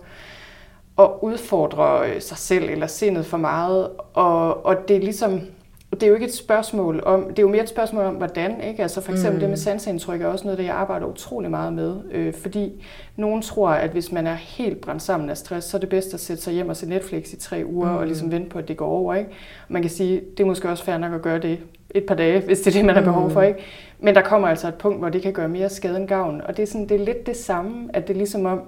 [0.98, 5.40] at udfordre øh, sig selv eller sindet for meget, og, og det er ligesom,
[6.00, 8.60] det er jo ikke et spørgsmål om, det er jo mere et spørgsmål om, hvordan,
[8.60, 8.82] ikke?
[8.82, 9.40] Altså for eksempel mm.
[9.40, 12.84] det med sansindtryk er også noget, der jeg arbejder utrolig meget med, øh, fordi
[13.16, 16.14] nogen tror, at hvis man er helt brændt sammen af stress, så er det bedst
[16.14, 17.96] at sætte sig hjem og se Netflix i tre uger, mm.
[17.96, 19.30] og ligesom vente på, at det går over, ikke?
[19.68, 21.58] Man kan sige, det er måske også fair nok at gøre det
[21.90, 23.46] et par dage, hvis det er det, man har behov for, mm.
[23.46, 23.60] ikke?
[24.00, 26.56] Men der kommer altså et punkt, hvor det kan gøre mere skade end gavn, og
[26.56, 28.60] det er, sådan, det er lidt det samme, at det er ligesom om,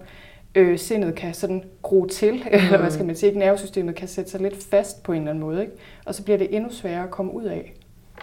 [0.59, 2.41] øh, sindet kan sådan gro til, mm.
[2.51, 5.45] eller hvad skal man sige, nervesystemet kan sætte sig lidt fast på en eller anden
[5.45, 5.73] måde, ikke?
[6.07, 7.75] og så bliver det endnu sværere at komme ud af.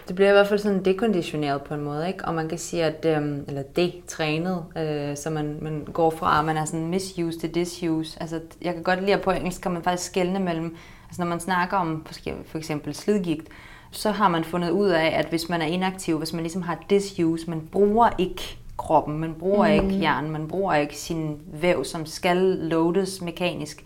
[0.08, 2.24] Det bliver i hvert fald sådan dekonditioneret på en måde, ikke?
[2.24, 6.38] og man kan sige, at, øhm, eller det trænet, øh, så man, man går fra,
[6.38, 8.18] at man er sådan misuse til disuse.
[8.20, 10.76] Altså, jeg kan godt lide, at på engelsk kan man faktisk skelne mellem,
[11.08, 12.06] altså når man snakker om
[12.44, 13.48] for eksempel slidgigt,
[13.90, 16.84] så har man fundet ud af, at hvis man er inaktiv, hvis man ligesom har
[16.90, 19.72] disuse, man bruger ikke kroppen, man bruger mm.
[19.72, 23.84] ikke hjernen, man bruger ikke sin væv, som skal loades mekanisk,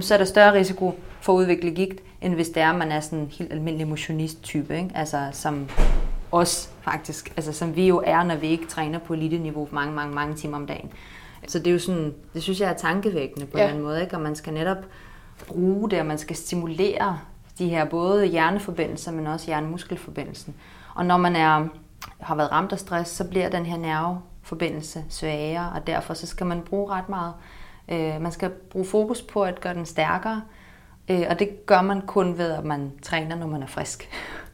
[0.00, 3.00] så er der større risiko for at udvikle gigt, end hvis det er, man er
[3.00, 4.90] sådan en helt almindelig motionist-type, ikke?
[4.94, 5.68] Altså, som
[6.32, 10.14] os faktisk, altså som vi jo er, når vi ikke træner på elite-niveau mange, mange,
[10.14, 10.90] mange timer om dagen.
[11.48, 13.64] Så det er jo sådan, det synes jeg er tankevækkende på ja.
[13.64, 14.16] en anden måde, ikke?
[14.16, 14.76] Og man skal netop
[15.48, 17.18] bruge det, og man skal stimulere
[17.58, 20.54] de her både hjerneforbindelser, men også hjernemuskelforbindelsen.
[20.94, 21.68] Og når man er
[22.20, 26.46] har været ramt af stress, så bliver den her nerveforbindelse svagere, og derfor så skal
[26.46, 27.34] man bruge ret meget.
[27.88, 30.42] Øh, man skal bruge fokus på at gøre den stærkere,
[31.08, 34.08] øh, og det gør man kun ved, at man træner, når man er frisk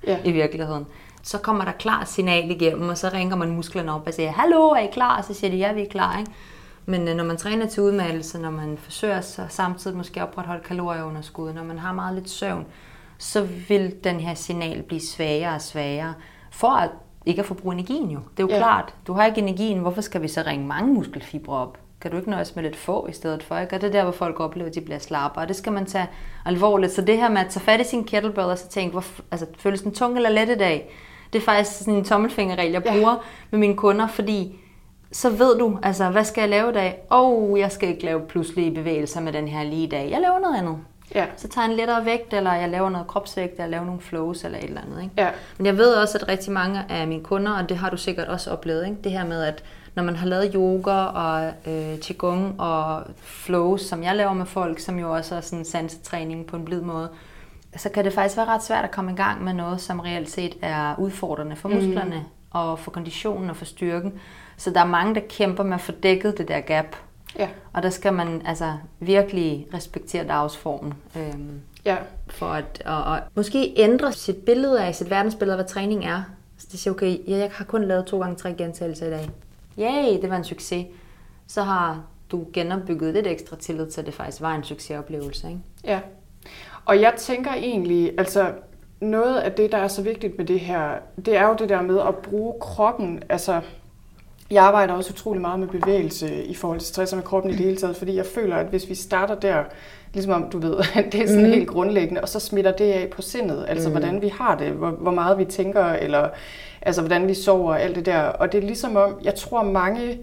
[0.06, 0.18] ja.
[0.28, 0.86] i virkeligheden.
[1.22, 4.68] Så kommer der klart signal igennem, og så ringer man musklerne op og siger, hallo,
[4.68, 5.18] er I klar?
[5.18, 6.18] Og så siger de, ja, vi er klar.
[6.18, 6.30] Ikke?
[6.86, 11.52] Men øh, når man træner til udmattelse, når man forsøger sig samtidig måske opretholde kalorieunderskud,
[11.52, 12.66] når man har meget lidt søvn,
[13.18, 16.14] så vil den her signal blive svagere og svagere,
[16.50, 16.90] for at
[17.26, 18.18] ikke at forbruge energien jo.
[18.36, 18.58] Det er jo ja.
[18.58, 18.94] klart.
[19.06, 21.78] Du har ikke energien, hvorfor skal vi så ringe mange muskelfibre op?
[22.00, 23.58] Kan du ikke nøjes med lidt få i stedet for?
[23.58, 23.74] Ikke?
[23.74, 25.44] Og det er der, hvor folk oplever, at de bliver slappere.
[25.44, 26.06] Og det skal man tage
[26.44, 26.92] alvorligt.
[26.92, 29.46] Så det her med at tage fat i sin kettlebell og så tænke, hvor, altså,
[29.58, 30.90] føles den tung eller let i dag?
[31.32, 33.18] Det er faktisk sådan en tommelfingerregel, jeg bruger ja.
[33.50, 34.58] med mine kunder, fordi
[35.12, 36.98] så ved du, altså, hvad skal jeg lave i dag?
[37.10, 40.10] Åh, oh, jeg skal ikke lave pludselige bevægelser med den her lige i dag.
[40.10, 40.78] Jeg laver noget andet.
[41.14, 41.26] Ja.
[41.36, 44.00] Så tager jeg en lettere vægt, eller jeg laver noget kropsvægt, eller jeg laver nogle
[44.00, 45.02] flows, eller et eller andet.
[45.02, 45.14] Ikke?
[45.18, 45.30] Ja.
[45.56, 48.28] Men jeg ved også, at rigtig mange af mine kunder, og det har du sikkert
[48.28, 48.96] også oplevet, ikke?
[49.04, 54.02] det her med, at når man har lavet yoga og øh, qigong og flows, som
[54.02, 57.08] jeg laver med folk, som jo også er sådan sansetræning på en blid måde,
[57.76, 60.30] så kan det faktisk være ret svært at komme i gang med noget, som reelt
[60.30, 61.76] set er udfordrende for mhm.
[61.76, 62.50] musklerne, mm.
[62.50, 64.12] og for konditionen og for styrken.
[64.56, 66.96] Så der er mange, der kæmper med at få dækket det der gap.
[67.38, 67.48] Ja.
[67.72, 70.94] Og der skal man altså virkelig respektere dagsformen.
[71.16, 71.96] Øhm, ja.
[72.28, 76.22] For at og, og måske ændre sit billede af, sit verdensbillede af, hvad træning er.
[76.58, 79.30] Så det siger, okay, ja, jeg har kun lavet to gange tre gentagelser i dag.
[79.78, 80.86] Yay, det var en succes.
[81.46, 85.48] Så har du genopbygget lidt ekstra tillid til, at det faktisk var en succesoplevelse.
[85.48, 85.60] Ikke?
[85.84, 86.00] Ja.
[86.84, 88.52] Og jeg tænker egentlig, altså
[89.00, 90.90] noget af det, der er så vigtigt med det her,
[91.26, 93.60] det er jo det der med at bruge kroppen, altså
[94.50, 97.56] jeg arbejder også utrolig meget med bevægelse i forhold til stress og med kroppen i
[97.56, 99.64] det hele taget, fordi jeg føler, at hvis vi starter der,
[100.14, 100.76] ligesom om du ved,
[101.12, 101.50] det er sådan mm.
[101.50, 103.94] helt grundlæggende, og så smitter det af på sindet, altså mm.
[103.94, 106.28] hvordan vi har det, hvor, hvor meget vi tænker, eller
[106.82, 108.20] altså hvordan vi sover og alt det der.
[108.20, 110.18] Og det er ligesom om, jeg tror mange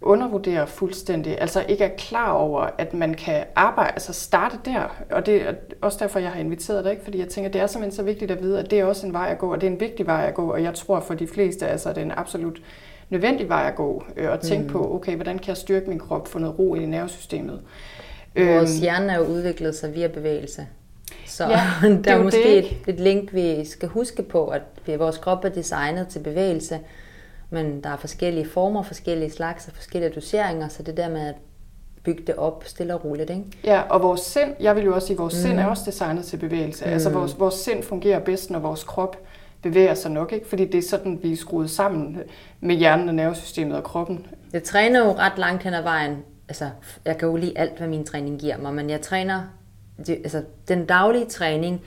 [0.00, 5.26] undervurderer fuldstændig, altså ikke er klar over, at man kan arbejde, altså starte der, og
[5.26, 7.04] det er også derfor, jeg har inviteret dig, ikke?
[7.04, 9.12] fordi jeg tænker, det er simpelthen så vigtigt at vide, at det er også en
[9.12, 11.14] vej at gå, og det er en vigtig vej at gå, og jeg tror for
[11.14, 12.60] de fleste, altså det er en absolut
[13.10, 14.72] nødvendig vej at gå, øh, og tænke mm.
[14.72, 17.60] på, okay, hvordan kan jeg styrke min krop, få noget ro i nervesystemet.
[18.36, 20.66] Vores øhm, hjerne er jo udviklet sig via bevægelse.
[21.26, 21.60] Så ja,
[22.04, 22.58] der er, er måske det.
[22.58, 24.62] Et, et link, vi skal huske på, at
[24.98, 26.78] vores krop er designet til bevægelse,
[27.50, 31.34] men der er forskellige former, forskellige slags og forskellige doseringer, så det der med at
[32.02, 33.30] bygge det op stille og roligt.
[33.30, 33.44] Ikke?
[33.64, 35.40] Ja, og vores sind, jeg vil jo også sige, at vores mm.
[35.40, 36.84] sind er også designet til bevægelse.
[36.84, 36.92] Mm.
[36.92, 39.16] Altså vores, vores sind fungerer bedst, når vores krop
[39.62, 40.48] bevæger sig nok, ikke?
[40.48, 42.18] fordi det er sådan, vi er skruet sammen
[42.60, 44.26] med hjernen og nervesystemet og kroppen.
[44.52, 46.16] Jeg træner jo ret langt hen ad vejen.
[46.48, 46.70] Altså,
[47.04, 49.42] jeg kan jo lide alt, hvad min træning giver mig, men jeg træner,
[50.06, 51.80] det, altså, den daglige træning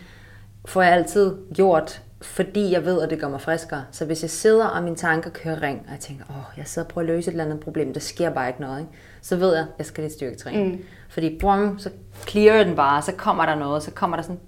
[0.66, 3.84] får jeg altid gjort fordi jeg ved, at det gør mig friskere.
[3.92, 6.88] Så hvis jeg sidder, og mine tanker kører ring, og jeg tænker, åh, jeg sidder
[6.88, 8.92] og prøver at løse et eller andet problem, der sker bare ikke noget, ikke?
[9.22, 10.64] så ved jeg, at jeg skal lidt styrketræne.
[10.64, 10.84] Mm.
[11.10, 11.90] Fordi brum, så
[12.28, 14.40] clearer den bare, så kommer der noget, så kommer der sådan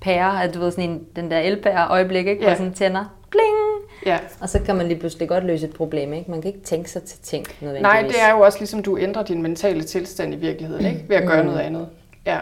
[0.00, 2.42] pære, at du ved, sådan en, den der elpære øjeblik, ikke?
[2.42, 2.50] Yeah.
[2.50, 3.76] hvor sådan tænder, bling,
[4.06, 4.18] Ja.
[4.40, 6.12] Og så kan man lige pludselig godt løse et problem.
[6.12, 6.30] Ikke?
[6.30, 7.82] Man kan ikke tænke sig til ting nødvendigvis.
[7.82, 11.04] Nej, det er jo også ligesom, du ændrer din mentale tilstand i virkeligheden, ikke?
[11.08, 11.48] ved at gøre mm.
[11.48, 11.88] noget andet.
[12.26, 12.38] Ja.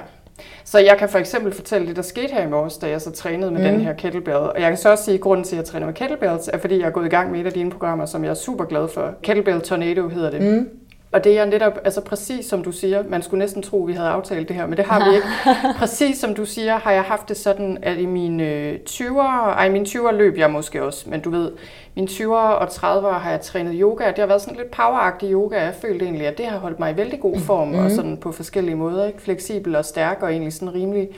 [0.64, 3.10] Så jeg kan for eksempel fortælle det, der skete her i morges, da jeg så
[3.10, 3.66] trænede med mm.
[3.66, 4.36] den her kettlebell.
[4.36, 6.58] Og jeg kan så også sige, at grunden til, at jeg træner med kettlebells, er
[6.58, 8.64] fordi jeg er gået i gang med et af dine programmer, som jeg er super
[8.64, 9.14] glad for.
[9.22, 10.42] Kettlebell Tornado hedder det.
[10.42, 10.68] Mm.
[11.14, 13.92] Og det er netop, altså præcis som du siger, man skulle næsten tro, at vi
[13.92, 15.26] havde aftalt det her, men det har vi ikke.
[15.78, 19.86] præcis som du siger, har jeg haft det sådan, at i mine 20'ere, ej, mine
[19.86, 21.52] 20'ere løb jeg måske også, men du ved,
[21.94, 25.64] mine 20'ere og 30'ere har jeg trænet yoga, det har været sådan lidt poweragtig yoga,
[25.64, 27.84] jeg følte egentlig, at det har holdt mig i vældig god form, mm.
[27.84, 29.22] og sådan på forskellige måder, ikke?
[29.22, 31.08] fleksibel og stærk, og egentlig sådan rimelig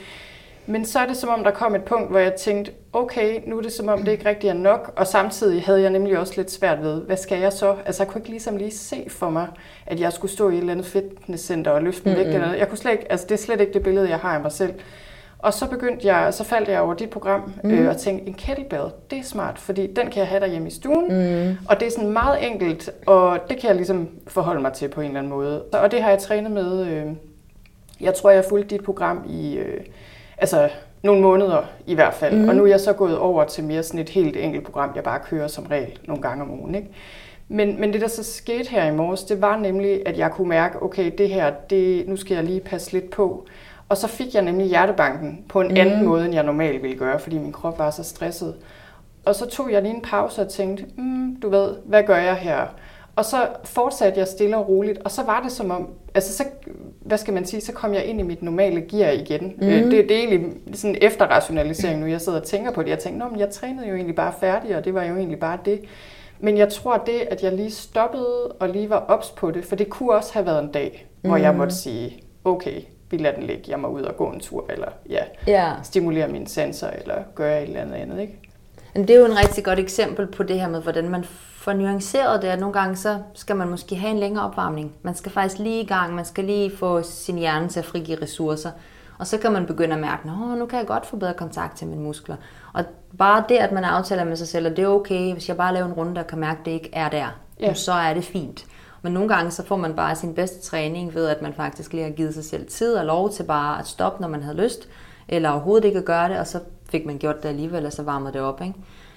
[0.67, 3.57] men så er det som om, der kom et punkt, hvor jeg tænkte, okay, nu
[3.57, 4.93] er det som om, det ikke rigtig er nok.
[4.95, 7.75] Og samtidig havde jeg nemlig også lidt svært ved, hvad skal jeg så?
[7.85, 9.47] Altså jeg kunne ikke ligesom lige se for mig,
[9.85, 12.17] at jeg skulle stå i et eller andet fitnesscenter og løfte mm-hmm.
[12.17, 12.35] vægt.
[12.35, 14.41] Eller Jeg kunne slet ikke, altså det er slet ikke det billede, jeg har af
[14.41, 14.73] mig selv.
[15.39, 17.71] Og så begyndte jeg, så faldt jeg over dit program mm.
[17.71, 20.71] øh, og tænkte, en kettlebell, det er smart, fordi den kan jeg have derhjemme i
[20.71, 21.57] stuen, mm.
[21.69, 25.01] og det er sådan meget enkelt, og det kan jeg ligesom forholde mig til på
[25.01, 25.63] en eller anden måde.
[25.63, 27.05] Og det har jeg trænet med, øh,
[28.01, 29.79] jeg tror, jeg har fulgt dit program i, øh,
[30.37, 30.69] altså
[31.03, 32.35] nogle måneder i hvert fald.
[32.35, 32.49] Mm.
[32.49, 35.03] Og nu er jeg så gået over til mere sådan et helt enkelt program, jeg
[35.03, 36.75] bare kører som regel nogle gange om ugen.
[36.75, 36.89] Ikke?
[37.47, 40.49] Men, men det, der så skete her i morges, det var nemlig, at jeg kunne
[40.49, 43.45] mærke, okay, det her, det, nu skal jeg lige passe lidt på.
[43.89, 45.77] Og så fik jeg nemlig hjertebanken på en mm.
[45.77, 48.55] anden måde, end jeg normalt ville gøre, fordi min krop var så stresset.
[49.25, 52.35] Og så tog jeg lige en pause og tænkte, mm, du ved, hvad gør jeg
[52.35, 52.67] her?
[53.17, 56.43] Og så fortsatte jeg stille og roligt, og så var det som om, altså så,
[56.99, 59.53] hvad skal man sige, så kom jeg ind i mit normale gear igen.
[59.57, 59.67] Mm.
[59.67, 62.89] Det, det er egentlig sådan en efterrationalisering nu, jeg sidder og tænker på det.
[62.89, 65.57] Jeg tænkte, men jeg trænede jo egentlig bare færdig, og det var jo egentlig bare
[65.65, 65.81] det.
[66.39, 69.75] Men jeg tror det, at jeg lige stoppede og lige var ops på det, for
[69.75, 71.29] det kunne også have været en dag, mm.
[71.29, 71.57] hvor jeg mhm.
[71.57, 74.87] måtte sige, okay, vi lader den ligge, jeg må ud og gå en tur, eller
[75.09, 75.71] ja, yeah.
[75.83, 78.39] stimulere mine sensorer, eller gøre et eller andet andet, ikke?
[78.93, 81.25] Men det er jo en rigtig godt eksempel på det her med, hvordan man
[81.67, 84.95] får nuanceret det, at nogle gange så skal man måske have en længere opvarmning.
[85.01, 88.21] Man skal faktisk lige i gang, man skal lige få sin hjerne til at frigive
[88.21, 88.71] ressourcer.
[89.17, 91.77] Og så kan man begynde at mærke, at nu kan jeg godt få bedre kontakt
[91.77, 92.35] til mine muskler.
[92.73, 92.83] Og
[93.17, 95.73] bare det, at man aftaler med sig selv, at det er okay, hvis jeg bare
[95.73, 97.27] laver en runde, og kan mærke, at det ikke er der,
[97.59, 97.73] ja.
[97.73, 98.65] så er det fint.
[99.01, 102.03] Men nogle gange så får man bare sin bedste træning ved, at man faktisk lige
[102.03, 104.87] har givet sig selv tid og lov til bare at stoppe, når man havde lyst,
[105.27, 106.59] eller overhovedet ikke at gøre det, og så
[106.89, 108.61] fik man gjort det alligevel, og så varmede det op.
[108.61, 108.73] Ikke?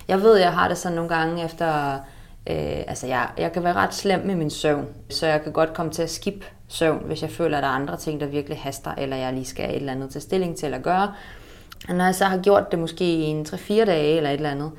[0.08, 1.98] Jeg ved, jeg har det sådan nogle gange efter
[2.46, 5.74] Øh, altså jeg, jeg kan være ret slem med min søvn, så jeg kan godt
[5.74, 8.58] komme til at skip søvn, hvis jeg føler, at der er andre ting, der virkelig
[8.58, 11.12] haster, eller jeg lige skal et eller andet til stilling til at gøre.
[11.88, 14.50] Og når jeg så har gjort det måske i en 3-4 dage eller et eller
[14.50, 14.72] andet,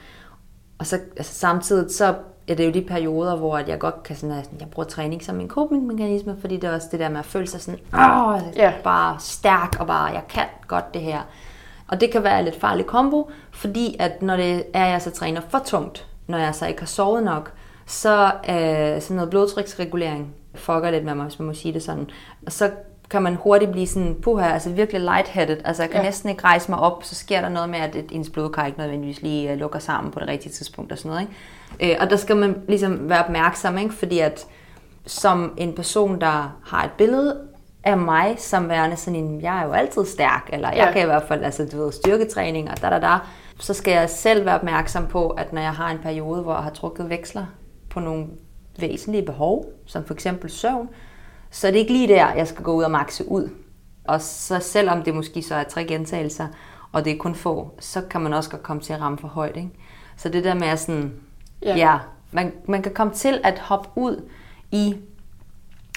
[0.80, 2.16] og så altså samtidig så
[2.48, 5.40] er det jo de perioder, hvor jeg godt kan sådan, at jeg bruger træning som
[5.40, 8.74] en copingmekanisme, fordi det er også det der med at føle sig sådan, åh, yeah.
[8.84, 11.22] bare stærk og bare, jeg kan godt det her.
[11.88, 15.12] Og det kan være et lidt farlig kombo, fordi at når det er, jeg så
[15.12, 17.52] træner for tungt, når jeg så ikke har sovet nok,
[17.86, 22.10] så er sådan noget blodtryksregulering fucker lidt med mig, hvis man må sige det sådan.
[22.46, 22.72] Og så
[23.10, 25.58] kan man hurtigt blive sådan, puha, altså virkelig lightheaded.
[25.66, 26.06] Altså jeg kan ja.
[26.06, 29.22] næsten ikke rejse mig op, så sker der noget med, at ens blodkar ikke nødvendigvis
[29.22, 31.28] lige øh, lukker sammen på det rigtige tidspunkt og sådan noget.
[31.80, 31.94] Ikke?
[31.94, 33.94] Øh, og der skal man ligesom være opmærksom, ikke?
[33.94, 34.46] fordi at
[35.06, 37.38] som en person, der har et billede
[37.84, 40.92] af mig som værende sådan en, jeg er jo altid stærk, eller jeg ja.
[40.92, 43.18] kan i hvert fald, altså du ved, styrketræning og da da da,
[43.62, 46.64] så skal jeg selv være opmærksom på, at når jeg har en periode, hvor jeg
[46.64, 47.46] har trukket veksler
[47.90, 48.28] på nogle
[48.80, 50.90] væsentlige behov, som for eksempel søvn,
[51.52, 53.50] så er det ikke lige der, jeg skal gå ud og makse ud.
[54.08, 56.48] Og så selvom det måske så er tre gentagelser,
[56.92, 59.28] og det er kun få, så kan man også godt komme til at ramme for
[59.28, 59.58] højt.
[59.58, 59.70] Ikke?
[60.18, 61.14] Så det der med at sådan,
[61.62, 61.98] ja, ja
[62.32, 64.30] man, man kan komme til at hoppe ud
[64.72, 64.96] i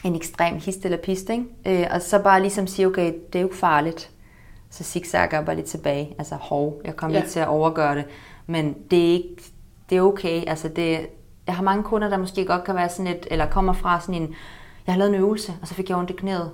[0.05, 1.45] en ekstrem hist eller pist, ikke?
[1.67, 4.11] Øh, og så bare ligesom sige, okay, det er jo farligt.
[4.75, 6.15] Så zigzagger jeg bare lidt tilbage.
[6.19, 7.23] Altså, hov, jeg kommer ja.
[7.23, 8.05] lidt til at overgøre det.
[8.47, 9.43] Men det er ikke,
[9.91, 10.43] det er okay.
[10.47, 11.07] Altså, det,
[11.47, 14.23] jeg har mange kunder, der måske godt kan være sådan et, eller kommer fra sådan
[14.23, 14.35] en,
[14.87, 16.51] jeg har lavet en øvelse, og så fik jeg ondt i knæet.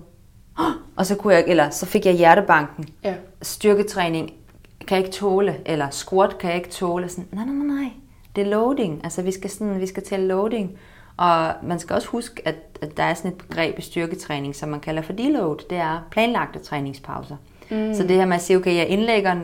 [0.97, 2.89] Og så, kunne jeg, eller så fik jeg hjertebanken.
[3.05, 3.15] Ja.
[3.43, 4.33] Styrketræning
[4.87, 7.09] kan jeg ikke tåle, eller squat kan jeg ikke tåle.
[7.09, 7.93] Sådan, nej, nej, nej, nej.
[8.37, 9.01] Det er loading.
[9.05, 10.79] Altså, vi skal, sådan, vi skal til loading.
[11.17, 14.69] Og man skal også huske, at, at der er sådan et begreb i styrketræning, som
[14.69, 15.59] man kalder for deload.
[15.71, 17.37] Det er planlagte træningspauser.
[17.71, 17.95] Mm.
[17.95, 19.37] Så det her med at sige, okay, jeg indlægger...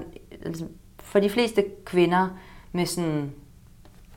[0.44, 0.64] Altså,
[0.98, 2.28] for de fleste kvinder
[2.72, 3.32] med sådan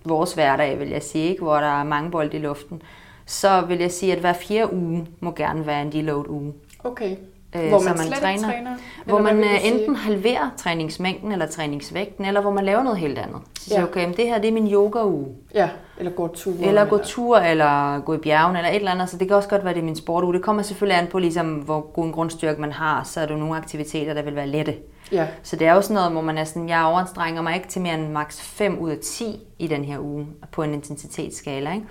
[0.05, 1.43] vores hverdag, vil jeg sige, ikke?
[1.43, 2.81] hvor der er mange bolde i luften,
[3.25, 6.53] så vil jeg sige, at hver fjerde uge må gerne være en deload uge.
[6.83, 7.15] Okay.
[7.55, 8.75] Øh, hvor man, man slet træner, træner?
[9.05, 13.41] Hvor man øh, enten halverer træningsmængden eller træningsvægten, eller hvor man laver noget helt andet.
[13.59, 13.83] Så ja.
[13.83, 15.27] okay, det her det er min yoga-uge.
[15.53, 16.53] Ja, eller gå tur.
[16.61, 19.09] Eller gå tur, eller gå i bjergen, eller et eller andet.
[19.09, 20.33] Så det kan også godt være, det er min sportuge.
[20.33, 23.03] Det kommer selvfølgelig an på, ligesom, hvor god en grundstyrke man har.
[23.03, 24.75] Så er der nogle aktiviteter, der vil være lette.
[25.11, 25.27] Ja.
[25.43, 27.81] Så det er jo sådan noget, hvor man er sådan, jeg overanstrenger mig ikke til
[27.81, 31.73] mere end maks 5 ud af 10 i den her uge på en intensitetsskala.
[31.73, 31.85] Ikke?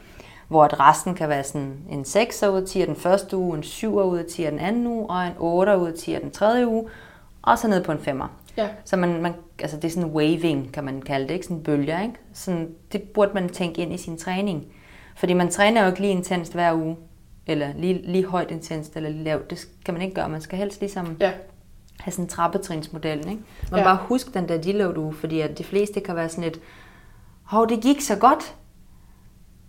[0.49, 3.63] Hvor at resten kan være sådan en 6 ud af 10 den første uge, en
[3.63, 6.69] 7 ud af 10 den anden uge, og en 8 ud af 10 den tredje
[6.69, 6.89] uge,
[7.43, 8.27] og så ned på en 5'er.
[8.57, 8.69] Ja.
[8.85, 11.47] Så man, man, altså det er sådan waving, kan man kalde det, ikke?
[11.47, 12.15] Sådan bølger, ikke?
[12.33, 14.67] Sådan, det burde man tænke ind i sin træning.
[15.17, 16.97] Fordi man træner jo ikke lige intenst hver uge,
[17.47, 19.51] eller lige, lige højt intenst, eller lige lavt.
[19.51, 20.29] Det kan man ikke gøre.
[20.29, 21.33] Man skal helst ligesom ja.
[22.01, 23.41] have sådan en trappetrinsmodel, ikke?
[23.71, 23.85] Man ja.
[23.85, 26.61] bare husk den der deload uge, fordi at de fleste kan være sådan et,
[27.43, 28.55] hov, det gik så godt,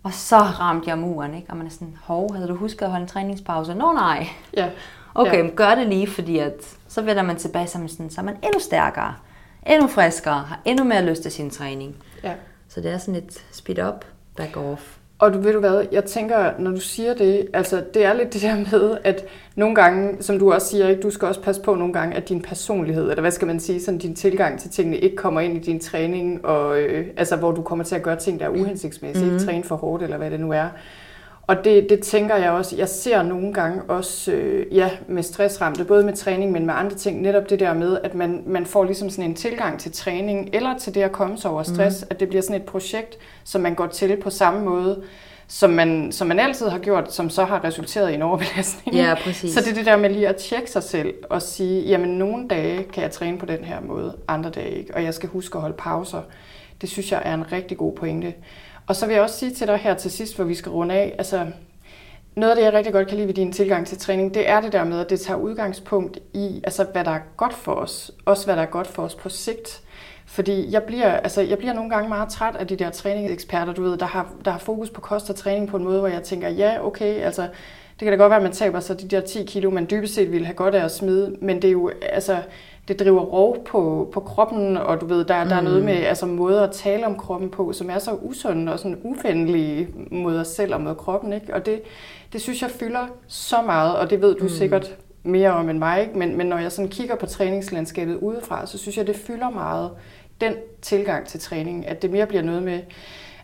[0.02, 1.50] og så ramte jeg muren, ikke?
[1.50, 3.74] Og man er sådan, hov, havde du husket at holde en træningspause?
[3.74, 4.28] Nå nej.
[4.56, 4.70] Ja.
[5.14, 5.50] Okay, ja.
[5.54, 8.24] gør det lige, fordi at, så vender man tilbage, så er man, sådan, så er
[8.24, 9.14] man endnu stærkere,
[9.66, 11.96] endnu friskere, har endnu mere lyst til sin træning.
[12.22, 12.34] Ja.
[12.68, 14.04] Så det er sådan et speed up,
[14.36, 14.96] back off.
[15.20, 18.32] Og du ved du hvad, jeg tænker, når du siger det, altså det er lidt
[18.32, 21.62] det der med, at nogle gange, som du også siger, ikke, du skal også passe
[21.62, 24.70] på nogle gange, at din personlighed, eller hvad skal man sige, sådan din tilgang til
[24.70, 28.02] tingene, ikke kommer ind i din træning, og, øh, altså hvor du kommer til at
[28.02, 29.32] gøre ting, der er uhensigtsmæssige, mm.
[29.32, 30.68] ikke træne for hårdt, eller hvad det nu er.
[31.50, 35.84] Og det, det tænker jeg også, jeg ser nogle gange også, øh, ja, med stressramte,
[35.84, 38.84] både med træning, men med andre ting, netop det der med, at man, man får
[38.84, 42.06] ligesom sådan en tilgang til træning, eller til det at komme sig over stress, mm.
[42.10, 45.02] at det bliver sådan et projekt, som man går til på samme måde,
[45.48, 48.96] som man, som man altid har gjort, som så har resulteret i en overbelastning.
[48.96, 49.54] Ja, præcis.
[49.54, 52.48] Så det er det der med lige at tjekke sig selv og sige, jamen nogle
[52.48, 55.56] dage kan jeg træne på den her måde, andre dage ikke, og jeg skal huske
[55.56, 56.22] at holde pauser.
[56.80, 58.34] Det synes jeg er en rigtig god pointe.
[58.90, 60.94] Og så vil jeg også sige til dig her til sidst, hvor vi skal runde
[60.94, 61.46] af, altså
[62.34, 64.60] noget af det, jeg rigtig godt kan lide ved din tilgang til træning, det er
[64.60, 68.10] det der med, at det tager udgangspunkt i, altså, hvad der er godt for os.
[68.24, 69.80] Også hvad der er godt for os på sigt.
[70.26, 73.82] Fordi jeg bliver, altså, jeg bliver nogle gange meget træt af de der træningseksperter, du
[73.82, 76.22] ved, der har, der har fokus på kost og træning på en måde, hvor jeg
[76.22, 79.20] tænker, ja, okay, altså, det kan da godt være, at man taber sig de der
[79.20, 81.90] 10 kilo, man dybest set ville have godt af at smide, men det er jo,
[82.02, 82.36] altså,
[82.90, 85.84] det driver rov på, på kroppen, og du ved, der, der er noget mm.
[85.84, 89.88] med altså, måder at tale om kroppen på, som er så usunde og sådan uvenlige
[90.26, 91.32] os selv og mod kroppen.
[91.32, 91.54] Ikke?
[91.54, 91.82] Og det,
[92.32, 94.48] det synes jeg fylder så meget, og det ved du mm.
[94.48, 96.18] sikkert mere om end mig, ikke?
[96.18, 99.90] Men, men når jeg sådan kigger på træningslandskabet udefra, så synes jeg, det fylder meget
[100.40, 102.80] den tilgang til træning, at det mere bliver noget med,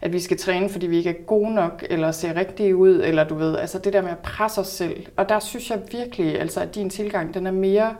[0.01, 3.25] at vi skal træne, fordi vi ikke er gode nok, eller ser rigtige ud, eller
[3.25, 5.07] du ved, altså det der med at presse os selv.
[5.17, 7.95] Og der synes jeg virkelig, altså at din tilgang, den er mere,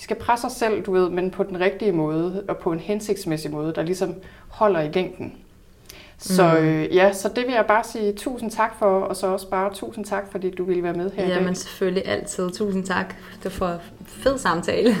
[0.00, 2.78] vi skal presse os selv, du ved, men på den rigtige måde, og på en
[2.78, 4.14] hensigtsmæssig måde, der ligesom
[4.48, 5.36] holder i længden.
[6.18, 6.66] Så mm.
[6.66, 9.74] øh, ja, så det vil jeg bare sige tusind tak for, og så også bare
[9.74, 11.44] tusind tak, fordi du ville være med her ja, i dag.
[11.44, 12.50] men selvfølgelig altid.
[12.50, 13.14] Tusind tak.
[13.42, 14.94] Det var fed samtale.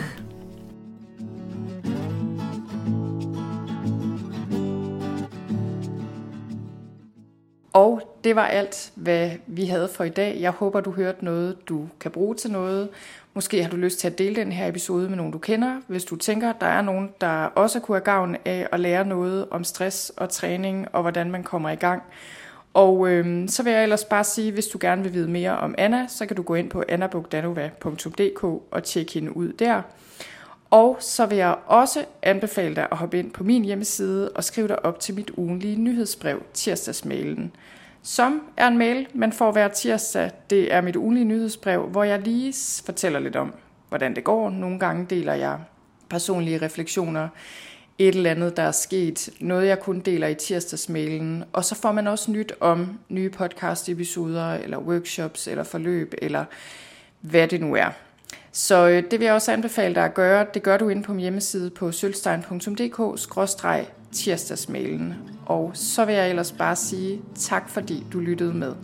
[7.72, 10.36] Og det var alt, hvad vi havde for i dag.
[10.40, 12.88] Jeg håber, du hørte noget, du kan bruge til noget.
[13.34, 15.80] Måske har du lyst til at dele den her episode med nogen, du kender.
[15.86, 19.48] Hvis du tænker, der er nogen, der også kunne have gavn af at lære noget
[19.50, 22.02] om stress og træning og hvordan man kommer i gang.
[22.74, 25.74] Og øhm, så vil jeg ellers bare sige, hvis du gerne vil vide mere om
[25.78, 29.82] Anna, så kan du gå ind på annabogdanova.dk og tjekke hende ud der.
[30.70, 34.68] Og så vil jeg også anbefale dig at hoppe ind på min hjemmeside og skrive
[34.68, 37.52] dig op til mit ugenlige nyhedsbrev, tirsdagsmailen,
[38.02, 40.30] som er en mail, man får hver tirsdag.
[40.50, 43.54] Det er mit ugenlige nyhedsbrev, hvor jeg lige fortæller lidt om,
[43.88, 44.50] hvordan det går.
[44.50, 45.58] Nogle gange deler jeg
[46.08, 47.28] personlige refleksioner,
[47.98, 51.92] et eller andet, der er sket, noget jeg kun deler i tirsdagsmailen, og så får
[51.92, 56.44] man også nyt om nye podcast-episoder, eller workshops, eller forløb, eller
[57.20, 57.88] hvad det nu er.
[58.52, 60.46] Så øh, det vil jeg også anbefale dig at gøre.
[60.54, 61.92] Det gør du inde på min hjemmeside på
[64.12, 65.14] tirsdagsmailen.
[65.46, 68.74] Og så vil jeg ellers bare sige tak, fordi du lyttede med.